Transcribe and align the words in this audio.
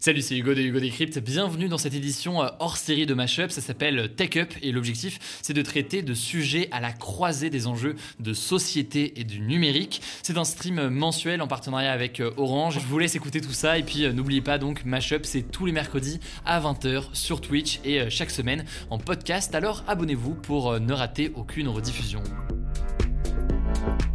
Salut, 0.00 0.22
c'est 0.22 0.38
Hugo 0.38 0.54
de 0.54 0.60
Hugo 0.60 0.78
Decrypt. 0.78 1.18
Bienvenue 1.18 1.66
dans 1.66 1.76
cette 1.76 1.94
édition 1.94 2.40
euh, 2.40 2.46
hors 2.60 2.76
série 2.76 3.04
de 3.04 3.14
Mashup. 3.14 3.50
Ça 3.50 3.60
s'appelle 3.60 4.14
Tech 4.14 4.36
Up 4.36 4.54
et 4.62 4.70
l'objectif, 4.70 5.18
c'est 5.42 5.54
de 5.54 5.62
traiter 5.62 6.02
de 6.02 6.14
sujets 6.14 6.68
à 6.70 6.80
la 6.80 6.92
croisée 6.92 7.50
des 7.50 7.66
enjeux 7.66 7.96
de 8.20 8.32
société 8.32 9.18
et 9.18 9.24
du 9.24 9.40
numérique. 9.40 10.00
C'est 10.22 10.38
un 10.38 10.44
stream 10.44 10.88
mensuel 10.88 11.42
en 11.42 11.48
partenariat 11.48 11.90
avec 11.90 12.20
euh, 12.20 12.30
Orange. 12.36 12.78
Je 12.80 12.86
vous 12.86 13.00
laisse 13.00 13.16
écouter 13.16 13.40
tout 13.40 13.50
ça 13.50 13.76
et 13.76 13.82
puis 13.82 14.04
euh, 14.04 14.12
n'oubliez 14.12 14.40
pas 14.40 14.58
donc 14.58 14.84
Mashup, 14.84 15.26
c'est 15.26 15.42
tous 15.42 15.66
les 15.66 15.72
mercredis 15.72 16.20
à 16.46 16.60
20h 16.60 17.06
sur 17.12 17.40
Twitch 17.40 17.80
et 17.84 18.08
chaque 18.08 18.30
semaine 18.30 18.64
en 18.90 18.98
podcast. 18.98 19.52
Alors 19.56 19.82
abonnez-vous 19.88 20.34
pour 20.34 20.78
ne 20.78 20.92
rater 20.92 21.32
aucune 21.34 21.66
rediffusion. 21.66 22.22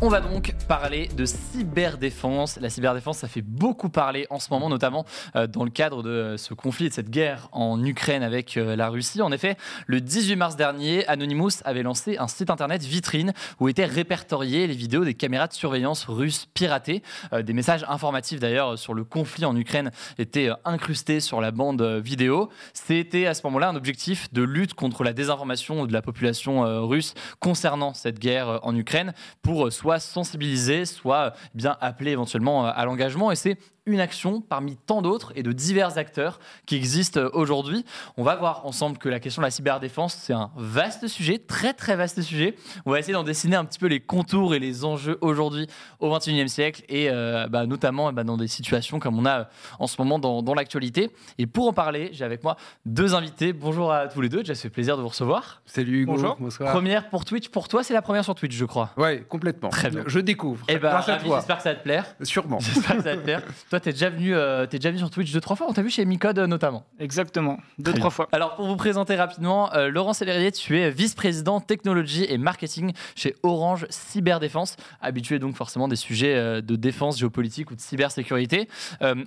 On 0.05 0.09
va 0.09 0.20
donc 0.20 0.53
parler 0.67 1.07
de 1.16 1.23
cyberdéfense. 1.23 2.59
La 2.59 2.70
cyberdéfense, 2.70 3.20
ça 3.20 3.30
fait 3.30 3.41
beaucoup 3.41 3.88
parler 3.88 4.27
en 4.29 4.38
ce 4.38 4.49
moment, 4.52 4.67
notamment 4.67 5.05
euh, 5.38 5.48
dans 5.48 5.63
le 5.63 5.70
cadre 5.70 6.03
de 6.03 6.35
ce 6.38 6.53
conflit, 6.53 6.89
de 6.89 6.93
cette 6.93 7.09
guerre 7.09 7.48
en 7.53 7.82
Ukraine 7.82 8.21
avec 8.21 8.57
euh, 8.57 8.76
la 8.76 8.90
Russie. 8.90 9.21
En 9.21 9.32
effet, 9.32 9.55
le 9.87 10.01
18 10.01 10.35
mars 10.35 10.55
dernier, 10.57 11.07
Anonymous 11.07 11.62
avait 11.63 11.84
lancé 11.84 12.18
un 12.18 12.27
site 12.27 12.49
internet 12.49 12.84
vitrine 12.84 13.32
où 13.62 13.70
étaient 13.70 13.85
répertoriées 13.85 14.68
les 14.68 14.76
vidéos 14.76 15.05
des 15.05 15.13
caméras 15.13 15.48
de 15.48 15.54
surveillance 15.54 16.04
russes 16.04 16.49
piratées. 16.54 17.01
Euh, 17.32 17.41
des 17.41 17.54
messages 17.54 17.85
informatifs 17.88 18.41
d'ailleurs 18.41 18.77
sur 18.77 18.93
le 18.93 19.05
conflit 19.05 19.45
en 19.45 19.55
Ukraine 19.55 19.90
étaient 20.17 20.49
incrustés 20.65 21.21
sur 21.21 21.40
la 21.40 21.51
bande 21.51 21.82
vidéo. 21.82 22.49
C'était 22.73 23.26
à 23.26 23.34
ce 23.34 23.41
moment-là 23.45 23.70
un 23.70 23.76
objectif 23.77 24.34
de 24.34 24.43
lutte 24.43 24.73
contre 24.73 25.05
la 25.05 25.13
désinformation 25.13 25.85
de 25.85 25.93
la 25.93 26.01
population 26.01 26.85
russe 26.85 27.13
concernant 27.40 27.93
cette 27.93 28.20
guerre 28.20 28.60
en 28.63 28.76
Ukraine 28.76 29.13
pour 29.41 29.71
soit 29.71 29.93
sensibiliser, 29.99 30.86
soit 30.86 31.34
bien 31.54 31.77
appeler 31.82 32.12
éventuellement 32.12 32.66
à 32.66 32.86
l'engagement. 32.86 33.32
Et 33.32 33.36
c'est 33.36 33.58
une 33.85 33.99
action 33.99 34.41
parmi 34.41 34.77
tant 34.77 35.01
d'autres 35.01 35.34
et 35.35 35.43
de 35.43 35.51
divers 35.51 35.98
acteurs 35.98 36.39
qui 36.65 36.76
existent 36.76 37.20
aujourd'hui. 37.34 37.84
On 38.15 38.23
va 38.23 38.35
voir 38.35 38.65
ensemble 38.65 38.98
que 38.98 39.09
la 39.09 39.20
question 39.20 39.41
de 39.41 39.48
la 39.48 39.51
cyberdéfense, 39.51 40.15
c'est 40.15 40.34
un 40.34 40.51
vaste 40.55 41.07
sujet, 41.07 41.37
très 41.37 41.73
très 41.73 41.95
vaste 41.95 42.21
sujet. 42.21 42.55
On 42.85 42.91
va 42.91 42.99
essayer 42.99 43.13
d'en 43.13 43.23
dessiner 43.23 43.57
un 43.57 43.65
petit 43.65 43.79
peu 43.79 43.87
les 43.87 43.99
contours 43.99 44.55
et 44.55 44.59
les 44.59 44.85
enjeux 44.85 45.17
aujourd'hui 45.21 45.67
au 45.99 46.15
XXIe 46.15 46.48
siècle 46.48 46.84
et 46.87 47.09
euh, 47.09 47.48
bah, 47.49 47.65
notamment 47.65 48.13
bah, 48.13 48.23
dans 48.23 48.37
des 48.37 48.48
situations 48.48 48.99
comme 48.99 49.20
on 49.20 49.26
a 49.26 49.39
euh, 49.39 49.43
en 49.79 49.87
ce 49.87 49.95
moment 49.99 50.17
dans, 50.17 50.41
dans 50.41 50.54
l'actualité. 50.54 51.11
Et 51.37 51.45
pour 51.45 51.67
en 51.67 51.73
parler, 51.73 52.09
j'ai 52.13 52.23
avec 52.23 52.43
moi 52.43 52.55
deux 52.85 53.15
invités. 53.15 53.51
Bonjour 53.51 53.91
à 53.91 54.07
tous 54.07 54.21
les 54.21 54.29
deux, 54.29 54.39
déjà 54.39 54.55
ça 54.55 54.61
fait 54.61 54.70
plaisir 54.70 54.95
de 54.95 55.01
vous 55.01 55.09
recevoir. 55.09 55.61
Salut 55.65 56.04
Hugo, 56.04 56.13
Bonjour. 56.13 56.37
Bonsoir. 56.39 56.71
Première 56.71 57.09
pour 57.09 57.26
Twitch, 57.26 57.49
pour 57.49 57.67
toi 57.67 57.84
c'est 57.84 57.93
la 57.93 58.01
première 58.01 58.23
sur 58.23 58.35
Twitch 58.35 58.55
je 58.55 58.65
crois. 58.65 58.91
Ouais, 58.95 59.26
complètement. 59.27 59.70
Très 59.70 59.89
bien. 59.89 60.04
Je 60.07 60.20
découvre. 60.20 60.65
Et 60.70 60.73
eh 60.73 60.79
bah, 60.79 61.04
j'espère 61.05 61.57
que 61.57 61.63
ça 61.63 61.70
va 61.71 61.76
te 61.76 61.84
plaire. 61.84 62.15
Sûrement. 62.21 62.59
J'espère 62.59 62.98
que 62.98 63.04
ça 63.04 63.09
va 63.11 63.17
te 63.17 63.23
plaire. 63.23 63.41
Toi, 63.74 63.79
tu 63.79 63.90
es, 63.90 63.91
déjà 63.93 64.12
venu, 64.12 64.35
euh, 64.35 64.66
es 64.66 64.78
déjà 64.78 64.90
venu 64.90 65.00
sur 65.00 65.09
Twitch 65.09 65.34
deux, 65.34 65.41
trois 65.41 65.56
fois. 65.56 65.66
On 65.68 65.74
t'a 65.74 65.81
vu 65.81 65.90
chez 65.90 66.06
Micode 66.06 66.38
euh, 66.38 66.46
notamment. 66.46 66.85
Exactement, 67.00 67.57
deux, 67.79 67.91
trois 67.91 68.12
fois. 68.12 68.29
Alors, 68.31 68.53
pour 68.56 68.68
vous 68.68 68.75
présenter 68.75 69.16
rapidement, 69.16 69.74
euh, 69.74 69.90
Laurent 69.90 70.13
Célérier, 70.13 70.52
tu 70.52 70.78
es 70.78 70.91
vice-président 70.91 71.59
technologie 71.59 72.23
et 72.29 72.38
marketing 72.38 72.94
chez 73.16 73.35
Orange 73.41 73.88
Cyberdéfense, 73.89 74.75
habitué 75.01 75.39
donc 75.39 75.56
forcément 75.56 75.88
des 75.88 75.95
sujets 75.95 76.61
de 76.61 76.75
défense 76.75 77.17
géopolitique 77.17 77.72
ou 77.72 77.75
de 77.75 77.81
cybersécurité. 77.81 78.69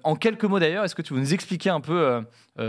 en 0.05 0.15
quelques 0.15 0.45
mots 0.45 0.61
d'ailleurs, 0.61 0.84
est-ce 0.84 0.95
que 0.95 1.03
tu 1.03 1.13
veux 1.13 1.19
nous 1.19 1.34
expliquer 1.34 1.71
un 1.71 1.81
peu 1.81 2.25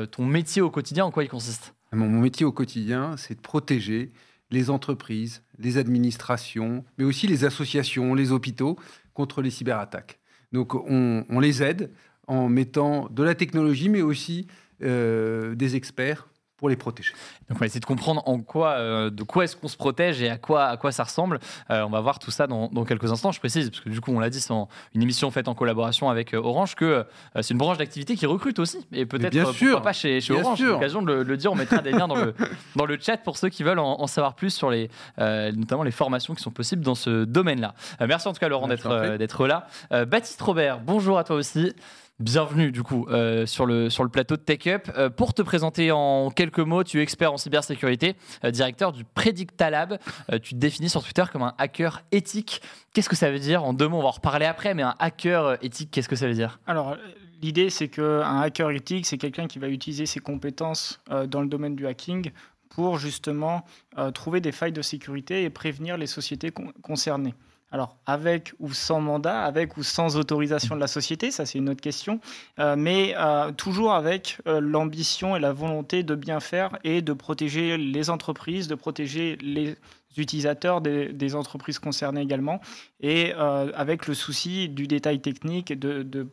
ton 0.10 0.26
métier 0.26 0.64
au 0.64 0.72
quotidien, 0.72 1.06
en 1.06 1.12
quoi 1.12 1.26
il 1.26 1.30
consiste? 1.30 1.76
Mon, 1.92 2.08
mon 2.08 2.22
métier 2.22 2.44
au 2.44 2.52
quotidien, 2.52 3.18
c'est 3.18 3.36
de 3.36 3.42
protéger 3.42 4.12
les 4.50 4.72
entreprises, 4.72 5.44
les 5.60 5.78
administrations, 5.78 6.84
mais 6.98 7.04
aussi 7.04 7.28
les 7.28 7.46
associations, 7.46 8.16
les 8.16 8.32
hôpitaux 8.32 8.80
contre 9.14 9.44
les 9.44 9.52
cyberattaques. 9.52 10.18
Donc 10.52 10.76
on, 10.76 11.40
les 11.40 11.64
aide 11.64 11.92
en 12.28 12.50
mettant 12.50 13.10
de 13.10 13.24
la 13.24 13.36
technologie, 13.36 13.90
mais 13.90 14.02
aussi 14.02 14.48
euh, 14.84 15.56
des 15.56 15.76
experts 15.76 16.28
pour 16.58 16.70
les 16.70 16.76
protéger. 16.76 17.14
Donc 17.48 17.58
on 17.58 17.60
va 17.60 17.68
essayer 17.68 17.80
de 17.80 17.86
comprendre 17.86 18.24
en 18.26 18.40
quoi, 18.40 18.72
euh, 18.72 19.12
de 19.12 19.22
quoi 19.22 19.44
est-ce 19.44 19.56
qu'on 19.56 19.68
se 19.68 19.78
protège 19.78 20.22
et 20.24 20.30
à 20.30 20.38
quoi, 20.38 20.66
à 20.66 20.78
quoi 20.78 20.92
ça 20.92 21.04
ressemble. 21.04 21.40
Euh, 21.70 21.84
on 21.84 21.90
va 21.92 22.02
voir 22.02 22.18
tout 22.18 22.32
ça 22.32 22.48
dans, 22.48 22.68
quelques 22.84 23.12
instants. 23.12 23.32
Je 23.32 23.40
précise, 23.40 23.70
parce 23.70 23.82
que 23.82 23.90
du 23.90 24.02
coup 24.02 24.12
on 24.12 24.20
l'a 24.20 24.32
dit, 24.32 24.42
c'est 24.42 24.54
une 24.96 25.02
émission 25.02 25.30
faite 25.30 25.48
en 25.48 25.54
collaboration 25.54 26.10
avec 26.10 26.34
euh, 26.34 26.40
Orange, 26.40 26.74
que 26.76 27.06
c'est 27.36 27.52
une 27.52 27.60
branche 27.60 27.78
d'activité 27.78 28.16
qui 28.16 28.26
recrute 28.26 28.58
aussi. 28.58 28.86
Et 28.92 29.06
peut-être 29.06 29.82
pas 29.82 29.94
chez, 29.94 30.20
chez 30.20 30.34
Orange. 30.34 30.62
l'occasion 30.62 31.04
de 31.04 31.14
le, 31.14 31.38
dire, 31.38 31.52
on 31.52 31.56
mettra 31.56 31.78
des 31.78 31.92
liens 31.92 32.08
dans 32.08 32.16
le, 32.16 32.34
dans 32.76 32.86
le 32.86 32.98
chat 33.00 33.18
pour 33.18 33.38
ceux 33.38 33.50
qui 33.50 33.62
veulent 33.62 33.80
en, 33.80 34.08
savoir 34.08 34.34
plus 34.34 34.50
sur 34.50 34.72
les, 34.72 34.90
notamment 35.18 35.84
les 35.84 35.92
formations 35.92 36.34
qui 36.34 36.42
sont 36.42 36.52
possibles 36.52 36.84
dans 36.84 36.96
ce 36.96 37.24
domaine-là. 37.24 37.76
merci 38.08 38.28
en 38.28 38.34
tout 38.34 38.40
cas 38.40 38.50
Laurent 38.50 38.68
d'être, 38.68 39.18
d'être 39.18 39.48
là. 39.48 39.68
Baptiste 39.92 40.42
Robert, 40.42 40.80
bonjour 40.80 41.20
à 41.20 41.24
toi 41.24 41.36
aussi. 41.36 41.74
Bienvenue 42.20 42.72
du 42.72 42.82
coup 42.82 43.06
euh, 43.12 43.46
sur, 43.46 43.68
le, 43.68 43.90
plateau 44.10 44.38
de 44.38 44.42
TechUp. 44.42 44.90
Euh, 44.98 45.12
pour 45.12 45.36
te 45.36 45.44
présenter 45.44 45.92
en 45.92 46.32
quelques 46.32 46.58
mots, 46.58 46.84
tu 46.84 46.98
es 46.98 47.04
expert 47.04 47.32
en 47.32 47.38
cybersécurité, 47.38 48.16
euh, 48.44 48.50
directeur 48.50 48.92
du 48.92 49.04
Predictalab. 49.04 50.00
tu 50.42 50.56
te 50.56 50.60
définis 50.60 50.90
sur 50.90 51.04
Twitter 51.04 51.26
comme 51.32 51.44
un 51.44 51.54
hacker 51.60 52.02
éthique. 52.12 52.64
Qu'est-ce 52.92 53.08
que 53.08 53.16
ça 53.16 53.30
veut 53.30 53.38
dire? 53.38 53.64
En 53.64 53.72
deux 53.74 53.88
mots, 53.88 54.00
on 54.00 54.02
va 54.02 54.08
en 54.08 54.12
reparler 54.12 54.48
après, 54.48 54.74
mais 54.74 54.82
un 54.82 54.96
hacker 54.98 55.64
éthique, 55.64 55.92
qu'est-ce 55.92 56.10
que 56.10 56.16
ça 56.16 56.26
veut 56.26 56.34
dire? 56.34 56.60
Alors, 56.66 56.98
l'idée, 57.44 57.70
c'est 57.70 57.88
qu'un 57.88 58.42
hacker 58.42 58.72
éthique, 58.72 59.06
c'est 59.06 59.20
quelqu'un 59.20 59.46
qui 59.46 59.60
va 59.60 59.68
utiliser 59.68 60.08
ses 60.08 60.20
compétences 60.20 61.00
dans 61.28 61.42
le 61.42 61.48
domaine 61.48 61.76
du 61.76 61.86
hacking 61.86 62.32
pour 62.70 62.98
justement 62.98 63.64
trouver 64.16 64.42
des 64.42 64.52
failles 64.52 64.72
de 64.72 64.82
sécurité 64.82 65.44
et 65.44 65.52
prévenir 65.52 65.98
les 65.98 66.08
sociétés 66.08 66.52
concernées. 66.82 67.36
Alors, 67.70 67.98
avec 68.06 68.54
ou 68.60 68.72
sans 68.72 69.02
mandat, 69.02 69.44
avec 69.44 69.76
ou 69.76 69.84
sans 69.84 70.16
autorisation 70.16 70.76
de 70.76 70.80
la 70.80 70.88
société, 70.88 71.32
ça 71.32 71.46
c'est 71.46 71.58
une 71.58 71.70
autre 71.70 71.82
question, 71.82 72.22
euh, 72.60 72.78
mais 72.78 73.14
euh, 73.18 73.52
toujours 73.52 73.94
avec 73.94 74.38
euh, 74.48 74.62
l'ambition 74.62 75.36
et 75.36 75.40
la 75.40 75.52
volonté 75.52 76.04
de 76.04 76.16
bien 76.16 76.40
faire 76.40 76.80
et 76.86 77.02
de 77.02 77.12
protéger 77.12 77.78
les 77.78 78.10
entreprises, 78.10 78.70
de 78.70 78.76
protéger 78.76 79.38
les 79.42 79.76
utilisateurs 80.16 80.80
des, 80.80 81.36
entreprises 81.36 81.78
concernées 81.78 82.22
également, 82.22 82.60
et 83.02 83.34
avec 83.34 84.08
le 84.08 84.16
souci 84.16 84.68
du 84.68 84.88
détail 84.88 85.20
technique 85.20 85.78
de 85.78 86.28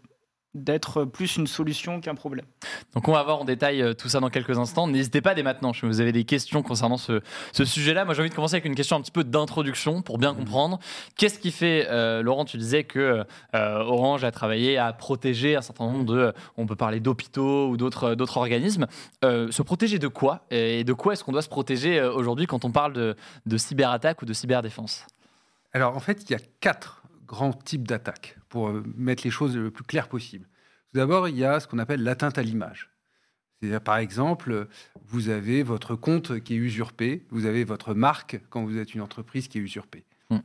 d'être 0.55 1.05
plus 1.05 1.37
une 1.37 1.47
solution 1.47 2.01
qu'un 2.01 2.15
problème. 2.15 2.47
Donc 2.95 3.09
on 3.09 3.13
va 3.13 3.23
voir 3.23 3.41
en 3.41 3.45
détail 3.45 3.83
euh, 3.83 3.95
tout 3.95 4.09
ça 4.09 4.21
dans 4.21 4.31
quelques 4.31 4.59
instants. 4.59 4.87
N'hésitez 4.87 5.21
pas 5.21 5.35
dès 5.35 5.43
maintenant, 5.43 5.73
si 5.73 5.85
vous 5.85 6.01
avez 6.01 6.13
des 6.13 6.25
questions 6.25 6.63
concernant 6.63 6.97
ce, 6.97 7.21
sujet-là. 7.53 8.05
Moi 8.05 8.15
j'ai 8.15 8.21
envie 8.21 8.31
de 8.31 8.35
commencer 8.35 8.55
avec 8.55 8.65
une 8.65 8.75
question 8.75 8.97
un 8.97 9.01
petit 9.01 9.11
peu 9.11 9.25
d'introduction 9.25 10.03
pour 10.03 10.19
bien 10.19 10.33
mhm. 10.33 10.39
comprendre. 10.39 10.79
Qu'est-ce 11.17 11.39
qui 11.39 11.51
fait, 11.51 11.87
euh, 11.91 12.23
Laurent, 12.23 12.45
tu 12.45 12.57
disais 12.57 12.85
que 12.85 13.25
euh, 13.55 13.79
Orange 13.81 14.25
a 14.25 14.31
travaillé 14.31 14.79
à 14.79 14.93
protéger 14.93 15.57
un 15.57 15.63
certain 15.63 15.87
nombre 15.87 16.05
de, 16.05 16.33
on 16.57 16.67
peut 16.67 16.77
parler 16.77 17.01
d'hôpitaux 17.01 17.69
ou 17.69 17.77
d'autres, 17.77 18.15
d'autres 18.15 18.37
organismes. 18.37 18.87
se 19.23 19.63
protéger 19.63 19.99
de 19.99 20.09
quoi? 20.09 20.47
Et 20.51 20.85
de 20.85 20.93
quoi 20.93 21.15
est-ce 21.15 21.25
qu'on 21.25 21.33
doit 21.33 21.43
se 21.43 21.49
protéger 21.49 22.01
aujourd'hui 22.03 22.47
quand 22.47 22.65
on 22.65 22.71
parle 22.71 22.93
de, 22.93 23.17
de 23.47 23.57
cyberattaque 23.57 24.23
ou 24.23 24.25
de 24.25 24.33
cyberdéfense? 24.33 25.07
Alors 25.73 25.97
en 25.97 26.01
fait, 26.01 26.23
il 26.29 26.33
y 26.33 26.35
a 26.35 26.41
quatre 26.61 27.04
grands 27.27 27.53
types 27.53 27.87
d'attaques 27.87 28.39
pour 28.49 28.69
euh, 28.69 28.83
mettre 28.97 29.25
les 29.25 29.31
choses 29.31 29.57
le 29.57 29.71
plus 29.71 29.85
clair 29.85 30.09
possible. 30.09 30.47
Tout 30.93 30.99
d'abord, 30.99 31.29
il 31.29 31.37
y 31.37 31.45
a 31.45 31.61
ce 31.61 31.67
qu'on 31.67 31.79
appelle 31.79 32.03
l'atteinte 32.03 32.39
à 32.39 32.43
l'image. 32.43 32.91
C'est-à-dire, 33.61 33.81
par 33.81 33.97
exemple, 33.97 34.69
vous 35.07 35.29
avez 35.29 35.63
votre 35.63 35.97
compte 35.97 36.41
qui 36.41 36.55
est 36.55 36.59
usurpé, 36.59 37.25
vous 37.31 37.47
avez 37.47 37.65
votre 37.65 37.95
marque 37.95 38.41
quand 38.51 38.65
vous 38.65 38.79
êtes 38.79 38.95
une 38.95 39.01
entreprise 39.01 39.49
qui 39.49 39.59
est 39.59 39.63
usurpée. 39.63 40.05
Hmm. 40.31 40.41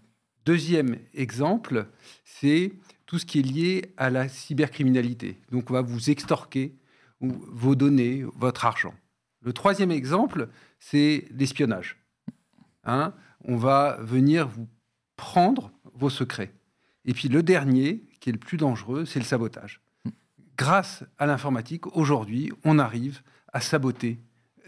Deuxième 0.45 0.97
exemple, 1.13 1.87
c'est 2.23 2.73
tout 3.05 3.19
ce 3.19 3.25
qui 3.25 3.39
est 3.39 3.43
lié 3.43 3.93
à 3.97 4.09
la 4.09 4.29
cybercriminalité. 4.29 5.39
Donc, 5.51 5.69
on 5.69 5.73
va 5.73 5.81
vous 5.81 6.09
extorquer 6.09 6.75
vos 7.19 7.75
données, 7.75 8.23
votre 8.35 8.65
argent. 8.65 8.93
Le 9.41 9.51
troisième 9.51 9.91
exemple, 9.91 10.47
c'est 10.79 11.25
l'espionnage. 11.31 11.97
Hein 12.85 13.13
on 13.43 13.57
va 13.57 13.97
venir 14.01 14.47
vous 14.47 14.67
prendre 15.15 15.71
vos 15.93 16.09
secrets. 16.09 16.51
Et 17.09 17.13
puis 17.13 17.27
le 17.27 17.41
dernier, 17.41 18.03
qui 18.19 18.29
est 18.29 18.33
le 18.33 18.37
plus 18.37 18.57
dangereux, 18.57 19.03
c'est 19.03 19.17
le 19.17 19.25
sabotage. 19.25 19.81
Grâce 20.55 21.03
à 21.17 21.25
l'informatique, 21.25 21.87
aujourd'hui, 21.97 22.51
on 22.63 22.77
arrive 22.77 23.21
à 23.51 23.61
saboter 23.61 24.19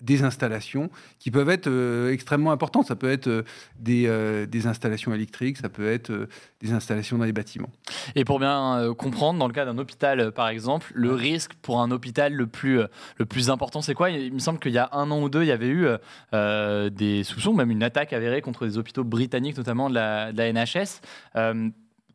des 0.02 0.24
installations 0.24 0.90
qui 1.20 1.30
peuvent 1.30 1.52
être 1.52 1.68
euh, 1.68 2.12
extrêmement 2.12 2.52
importantes. 2.52 2.88
Ça 2.88 2.96
peut 2.96 3.12
être 3.12 3.28
euh, 3.28 3.44
des, 3.78 4.08
euh, 4.08 4.48
des, 4.48 4.66
installations 4.66 5.14
électriques, 5.14 5.58
ça 5.58 5.70
peut 5.70 5.88
être 5.88 6.28
des 6.62 6.72
installations 6.72 7.20
dans 7.20 7.26
les 7.26 7.32
bâtiments. 7.32 7.70
Et 8.16 8.26
pour 8.26 8.40
bien 8.40 8.92
comprendre, 8.98 9.38
dans 9.38 9.46
le 9.46 9.54
cas 9.54 9.66
d'un 9.66 9.78
hôpital, 9.78 10.32
par 10.32 10.50
exemple, 10.50 10.92
le 10.96 11.14
risque 11.14 11.54
pour 11.62 11.80
un 11.80 11.92
hôpital 11.92 12.34
le 12.34 12.48
plus, 12.48 12.80
le 13.18 13.26
plus 13.28 13.52
important, 13.52 13.84
c'est 13.84 13.94
quoi? 13.94 14.10
Il 14.10 14.34
me 14.34 14.40
semble 14.40 14.58
qu'il 14.58 14.72
y 14.72 14.80
a 14.80 14.90
un 14.94 15.12
an 15.12 15.22
ou 15.22 15.30
deux, 15.30 15.44
il 15.44 15.48
y 15.48 15.52
avait 15.52 15.70
eu 15.70 15.86
des 16.32 17.24
soupçons, 17.24 17.54
même 17.54 17.70
une 17.70 17.84
attaque 17.84 18.14
avérée 18.14 18.42
contre 18.42 18.66
des 18.66 18.80
hôpitaux 18.80 19.04
britanniques, 19.04 19.58
notamment 19.58 19.92
de 19.92 19.94
la, 19.94 20.32
NHS. 20.34 21.02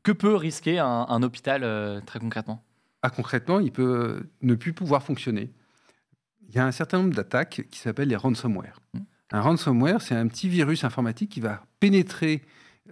Que 0.06 0.12
peut 0.12 0.36
risquer 0.36 0.78
un, 0.78 1.06
un 1.08 1.22
hôpital 1.22 2.02
très 2.06 2.18
concrètement? 2.18 2.62
Ah, 3.02 3.10
Concrètement, 3.10 3.60
il 3.60 3.72
peut 3.72 4.22
ne 4.42 4.54
plus 4.54 4.72
pouvoir 4.72 5.02
fonctionner 5.02 5.50
il 6.48 6.54
y 6.54 6.58
a 6.58 6.66
un 6.66 6.72
certain 6.72 6.98
nombre 6.98 7.14
d'attaques 7.14 7.66
qui 7.70 7.78
s'appellent 7.78 8.08
les 8.08 8.16
ransomware. 8.16 8.80
Mmh. 8.94 8.98
Un 9.32 9.40
ransomware, 9.40 10.00
c'est 10.00 10.14
un 10.14 10.26
petit 10.28 10.48
virus 10.48 10.84
informatique 10.84 11.30
qui 11.30 11.40
va 11.40 11.64
pénétrer 11.80 12.42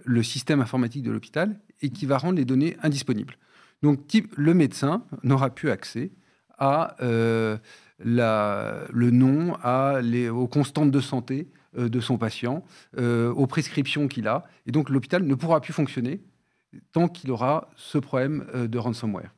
le 0.03 0.23
système 0.23 0.59
informatique 0.59 1.03
de 1.03 1.11
l'hôpital 1.11 1.59
et 1.81 1.89
qui 1.89 2.05
va 2.05 2.17
rendre 2.17 2.37
les 2.37 2.45
données 2.45 2.75
indisponibles. 2.83 3.37
Donc, 3.81 4.01
le 4.35 4.53
médecin 4.53 5.05
n'aura 5.23 5.49
plus 5.49 5.69
accès 5.69 6.11
à 6.57 6.95
euh, 7.01 7.57
le 7.99 9.09
nom, 9.11 9.55
à 9.61 10.01
les, 10.01 10.29
aux 10.29 10.47
constantes 10.47 10.91
de 10.91 10.99
santé 10.99 11.47
euh, 11.77 11.87
de 11.87 11.99
son 12.01 12.17
patient, 12.17 12.63
euh, 12.97 13.31
aux 13.31 13.47
prescriptions 13.47 14.07
qu'il 14.07 14.27
a. 14.27 14.45
Et 14.65 14.71
donc, 14.71 14.89
l'hôpital 14.89 15.23
ne 15.23 15.35
pourra 15.35 15.61
plus 15.61 15.73
fonctionner 15.73 16.21
tant 16.91 17.07
qu'il 17.07 17.31
aura 17.31 17.69
ce 17.75 17.97
problème 17.97 18.45
de 18.53 18.77
ransomware. 18.77 19.31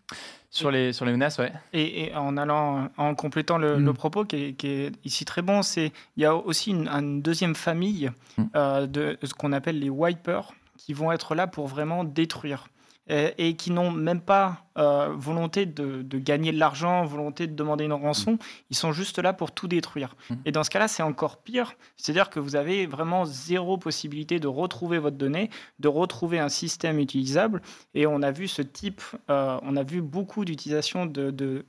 Sur 0.49 0.71
les, 0.71 0.93
sur 0.93 1.05
les 1.05 1.11
menaces, 1.11 1.37
ouais. 1.39 1.51
Et, 1.73 2.15
en 2.15 2.37
allant, 2.37 2.89
en 2.97 3.15
complétant 3.15 3.57
le, 3.57 3.77
mm. 3.77 3.93
propos 3.93 4.25
qui 4.25 4.55
est, 4.63 4.91
ici 5.03 5.25
très 5.25 5.41
bon, 5.41 5.61
c'est 5.61 5.91
il 6.15 6.23
y 6.23 6.25
a 6.25 6.35
aussi 6.35 6.71
une, 6.71 7.21
deuxième 7.21 7.53
famille 7.53 8.09
mm. 8.37 8.43
euh, 8.55 8.87
de 8.87 9.17
ce 9.23 9.33
qu'on 9.33 9.51
appelle 9.51 9.79
les 9.79 9.89
wipers 9.89 10.53
qui 10.77 10.93
vont 10.93 11.11
être 11.11 11.35
là 11.35 11.47
pour 11.47 11.67
vraiment 11.67 12.03
détruire 12.03 12.69
et 13.09 13.55
qui 13.55 13.71
n'ont 13.71 13.89
même 13.89 14.19
pas 14.19 14.66
euh, 14.77 15.13
volonté 15.15 15.65
de, 15.65 16.03
gagner 16.17 16.51
de 16.51 16.59
l'argent, 16.59 17.03
volonté 17.05 17.47
de 17.47 17.55
demander 17.55 17.85
une 17.85 17.93
rançon. 17.93 18.33
Mm. 18.33 18.39
Ils 18.69 18.77
sont 18.77 18.91
juste 18.91 19.19
là 19.19 19.33
pour 19.33 19.51
tout 19.51 19.67
détruire. 19.67 20.15
Mm. 20.29 20.35
Et 20.45 20.51
dans 20.51 20.63
ce 20.63 20.69
cas-là, 20.69 20.87
c'est 20.87 21.03
encore 21.03 21.37
pire. 21.37 21.73
C'est-à-dire 21.95 22.29
que 22.29 22.39
vous 22.39 22.55
avez 22.55 22.85
vraiment 22.85 23.25
zéro 23.25 23.77
possibilité 23.77 24.39
de 24.39 24.47
retrouver 24.47 24.99
votre 24.99 25.17
donnée, 25.17 25.49
de 25.79 25.87
retrouver 25.87 26.39
un 26.39 26.49
système 26.49 26.99
utilisable. 26.99 27.61
Et 27.95 28.05
on 28.05 28.21
a 28.21 28.31
vu 28.31 28.47
ce 28.47 28.61
type, 28.61 29.01
euh, 29.29 29.57
on 29.63 29.75
a 29.77 29.83
vu 29.83 30.01
beaucoup 30.01 30.45
d'utilisation 30.45 31.05
de, 31.05 31.31
de, 31.31 31.65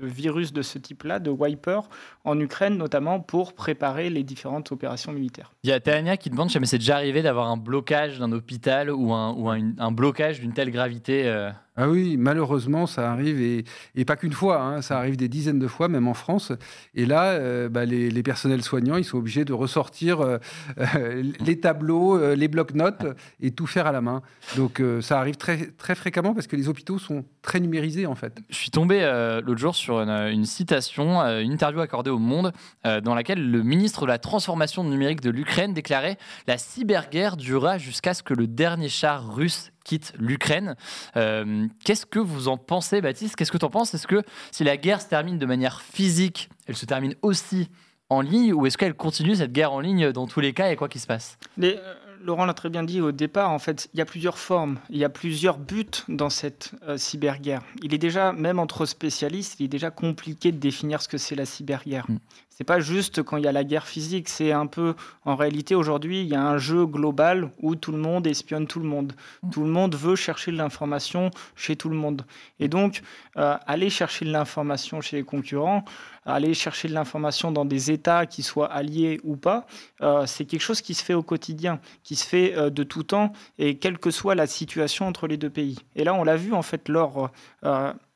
virus 0.00 0.52
de 0.52 0.62
ce 0.62 0.78
type-là, 0.78 1.18
de 1.18 1.30
wiper, 1.30 1.80
en 2.24 2.38
Ukraine 2.40 2.76
notamment 2.76 3.20
pour 3.20 3.52
préparer 3.52 4.10
les 4.10 4.22
différentes 4.22 4.72
opérations 4.72 5.12
militaires. 5.12 5.52
Il 5.62 5.70
y 5.70 5.72
a 5.72 5.80
Tania 5.80 6.16
qui 6.16 6.30
demande 6.30 6.50
mais 6.60 6.66
c'est 6.66 6.78
déjà 6.78 6.96
arrivé 6.96 7.22
d'avoir 7.22 7.48
un 7.48 7.56
blocage 7.56 8.18
d'un 8.18 8.32
hôpital 8.32 8.90
ou 8.90 9.12
un, 9.12 9.32
ou 9.32 9.48
un, 9.48 9.92
blocage 9.92 10.40
d'une 10.40 10.52
telle 10.52 10.70
gravité 10.70 11.26
euh, 11.26 11.50
ah 11.76 11.88
oui, 11.88 12.16
malheureusement, 12.16 12.86
ça 12.86 13.10
arrive, 13.10 13.40
et, 13.40 14.04
pas 14.04 14.14
qu'une 14.14 14.32
fois, 14.32 14.62
hein, 14.62 14.80
ça 14.80 14.96
arrive 14.96 15.16
des 15.16 15.28
dizaines 15.28 15.58
de 15.58 15.66
fois, 15.66 15.88
même 15.88 16.06
en 16.06 16.14
France. 16.14 16.52
Et 16.94 17.04
là, 17.04 17.32
euh, 17.32 17.68
bah, 17.68 17.84
les, 17.84 18.22
personnels 18.22 18.62
soignants, 18.62 18.96
ils 18.96 19.04
sont 19.04 19.18
obligés 19.18 19.44
de 19.44 19.52
ressortir 19.52 20.20
euh, 20.20 20.38
euh, 20.78 21.24
les 21.40 21.58
tableaux, 21.58 22.34
les 22.34 22.46
blocs-notes, 22.46 23.06
et 23.40 23.50
tout 23.50 23.66
faire 23.66 23.88
à 23.88 23.92
la 23.92 24.00
main. 24.00 24.22
Donc 24.56 24.80
ça 25.00 25.18
arrive 25.18 25.36
très, 25.36 25.72
très 25.72 25.94
fréquemment 25.96 26.32
parce 26.32 26.46
que 26.46 26.54
les 26.54 26.68
hôpitaux 26.68 26.98
sont 26.98 27.24
très 27.42 27.58
numérisés, 27.58 28.06
en 28.06 28.14
fait. 28.14 28.40
Je 28.50 28.56
suis 28.56 28.70
tombé 28.70 29.00
l'autre 29.44 29.60
jour 29.60 29.74
sur 29.74 29.98
une, 30.00 30.44
citation, 30.44 31.20
une 31.20 31.52
interview 31.52 31.80
accordée 31.80 32.10
au 32.10 32.18
Monde, 32.18 32.52
dans 32.84 33.14
laquelle 33.14 33.50
le 33.50 33.62
ministre 33.62 34.02
de 34.02 34.06
la 34.06 34.18
Transformation 34.18 34.84
numérique 34.84 35.20
de 35.20 35.30
l'Ukraine 35.30 35.74
déclarait 35.74 36.18
«La 36.46 36.56
cyberguerre 36.56 37.36
durera 37.36 37.78
jusqu'à 37.78 38.14
ce 38.14 38.22
que 38.22 38.34
le 38.34 38.46
dernier 38.46 38.88
char 38.88 39.34
russe 39.34 39.73
quitte 39.84 40.12
l'Ukraine. 40.18 40.76
Euh, 41.16 41.66
qu'est-ce 41.84 42.06
que 42.06 42.18
vous 42.18 42.48
en 42.48 42.56
pensez, 42.56 43.00
Baptiste? 43.00 43.36
Qu'est-ce 43.36 43.52
que 43.52 43.58
tu 43.58 43.64
en 43.64 43.70
penses? 43.70 43.94
Est-ce 43.94 44.06
que 44.06 44.22
si 44.50 44.64
la 44.64 44.76
guerre 44.76 45.00
se 45.00 45.08
termine 45.08 45.38
de 45.38 45.46
manière 45.46 45.82
physique, 45.82 46.48
elle 46.66 46.76
se 46.76 46.86
termine 46.86 47.14
aussi 47.22 47.68
en 48.10 48.20
ligne 48.20 48.52
ou 48.52 48.66
est-ce 48.66 48.78
qu'elle 48.78 48.94
continue 48.94 49.36
cette 49.36 49.52
guerre 49.52 49.72
en 49.72 49.80
ligne 49.80 50.12
dans 50.12 50.26
tous 50.26 50.40
les 50.40 50.52
cas 50.52 50.70
et 50.70 50.76
quoi 50.76 50.88
qu'il 50.88 51.00
se 51.00 51.06
passe? 51.06 51.38
Euh, 51.62 51.94
Laurent 52.22 52.46
l'a 52.46 52.54
très 52.54 52.70
bien 52.70 52.82
dit 52.82 53.00
au 53.00 53.12
départ, 53.12 53.50
en 53.50 53.58
fait, 53.58 53.88
il 53.92 53.98
y 53.98 54.00
a 54.00 54.06
plusieurs 54.06 54.38
formes, 54.38 54.78
il 54.90 54.96
y 54.96 55.04
a 55.04 55.08
plusieurs 55.08 55.58
buts 55.58 55.86
dans 56.08 56.30
cette 56.30 56.72
euh, 56.88 56.96
cyberguerre. 56.96 57.62
Il 57.82 57.92
est 57.92 57.98
déjà, 57.98 58.32
même 58.32 58.58
entre 58.58 58.86
spécialistes, 58.86 59.60
il 59.60 59.64
est 59.64 59.68
déjà 59.68 59.90
compliqué 59.90 60.50
de 60.52 60.58
définir 60.58 61.02
ce 61.02 61.08
que 61.08 61.18
c'est 61.18 61.34
la 61.34 61.44
cyberguerre. 61.44 62.06
Mm. 62.08 62.18
C'est 62.56 62.62
pas 62.62 62.78
juste 62.78 63.24
quand 63.24 63.36
il 63.36 63.42
y 63.42 63.48
a 63.48 63.52
la 63.52 63.64
guerre 63.64 63.88
physique, 63.88 64.28
c'est 64.28 64.52
un 64.52 64.66
peu, 64.66 64.94
en 65.24 65.34
réalité, 65.34 65.74
aujourd'hui, 65.74 66.20
il 66.20 66.28
y 66.28 66.36
a 66.36 66.42
un 66.42 66.56
jeu 66.56 66.86
global 66.86 67.50
où 67.60 67.74
tout 67.74 67.90
le 67.90 67.98
monde 67.98 68.28
espionne 68.28 68.68
tout 68.68 68.78
le 68.78 68.86
monde. 68.86 69.12
Mm. 69.42 69.50
Tout 69.50 69.62
le 69.62 69.70
monde 69.70 69.96
veut 69.96 70.14
chercher 70.14 70.52
de 70.52 70.56
l'information 70.56 71.32
chez 71.56 71.74
tout 71.74 71.88
le 71.88 71.96
monde. 71.96 72.24
Et 72.60 72.68
donc, 72.68 73.02
euh, 73.38 73.56
aller 73.66 73.90
chercher 73.90 74.24
de 74.24 74.30
l'information 74.30 75.00
chez 75.00 75.16
les 75.16 75.24
concurrents, 75.24 75.84
aller 76.26 76.54
chercher 76.54 76.86
de 76.86 76.94
l'information 76.94 77.50
dans 77.50 77.64
des 77.64 77.90
États 77.90 78.24
qui 78.24 78.44
soient 78.44 78.70
alliés 78.72 79.20
ou 79.24 79.34
pas, 79.34 79.66
euh, 80.00 80.24
c'est 80.26 80.44
quelque 80.44 80.62
chose 80.62 80.80
qui 80.80 80.94
se 80.94 81.02
fait 81.02 81.14
au 81.14 81.24
quotidien, 81.24 81.80
qui 82.04 82.14
se 82.14 82.24
fait 82.24 82.56
euh, 82.56 82.70
de 82.70 82.84
tout 82.84 83.02
temps, 83.02 83.32
et 83.58 83.78
quelle 83.78 83.98
que 83.98 84.12
soit 84.12 84.36
la 84.36 84.46
situation 84.46 85.08
entre 85.08 85.26
les 85.26 85.38
deux 85.38 85.50
pays. 85.50 85.80
Et 85.96 86.04
là, 86.04 86.14
on 86.14 86.22
l'a 86.22 86.36
vu, 86.36 86.52
en 86.52 86.62
fait, 86.62 86.88
lors 86.88 87.32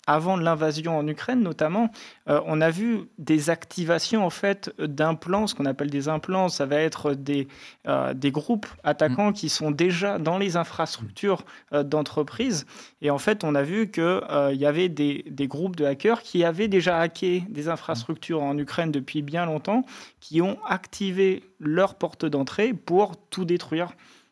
avant 0.08 0.38
l'invasion 0.38 0.98
en 0.98 1.06
Ukraine 1.06 1.42
notamment, 1.42 1.90
euh, 2.28 2.40
on 2.46 2.62
a 2.62 2.70
vu 2.70 3.02
des 3.18 3.50
activations 3.50 4.24
en 4.24 4.30
fait 4.30 4.72
d'implants, 4.80 5.46
ce 5.46 5.54
qu'on 5.54 5.66
appelle 5.66 5.90
des 5.90 6.08
implants, 6.08 6.48
ça 6.48 6.64
va 6.64 6.76
être 6.76 7.12
des, 7.12 7.46
euh, 7.86 8.14
des 8.14 8.30
groupes 8.30 8.66
attaquants 8.84 9.32
qui 9.32 9.50
sont 9.50 9.70
déjà 9.70 10.18
dans 10.18 10.38
les 10.38 10.56
infrastructures 10.56 11.44
euh, 11.74 11.82
d'entreprises. 11.82 12.64
Et 13.02 13.10
en 13.10 13.18
fait, 13.18 13.44
on 13.44 13.54
a 13.54 13.62
vu 13.62 13.90
qu'il 13.90 14.22
y 14.54 14.66
avait 14.66 14.88
des, 14.88 15.26
des, 15.30 15.46
groupes 15.46 15.76
de 15.76 15.84
hackers 15.84 16.22
qui 16.22 16.42
avaient 16.42 16.68
déjà 16.68 16.98
hacké 16.98 17.44
des 17.50 17.68
infrastructures 17.68 18.42
en 18.42 18.56
Ukraine 18.56 18.90
depuis 18.90 19.20
bien 19.20 19.44
longtemps, 19.44 19.84
qui 20.20 20.40
ont 20.40 20.56
activé 20.66 21.44
leur 21.60 21.96
porte 21.96 22.24
d'entrée 22.24 22.72
pour 22.72 23.16
tout 23.28 23.44
détruire 23.44 23.90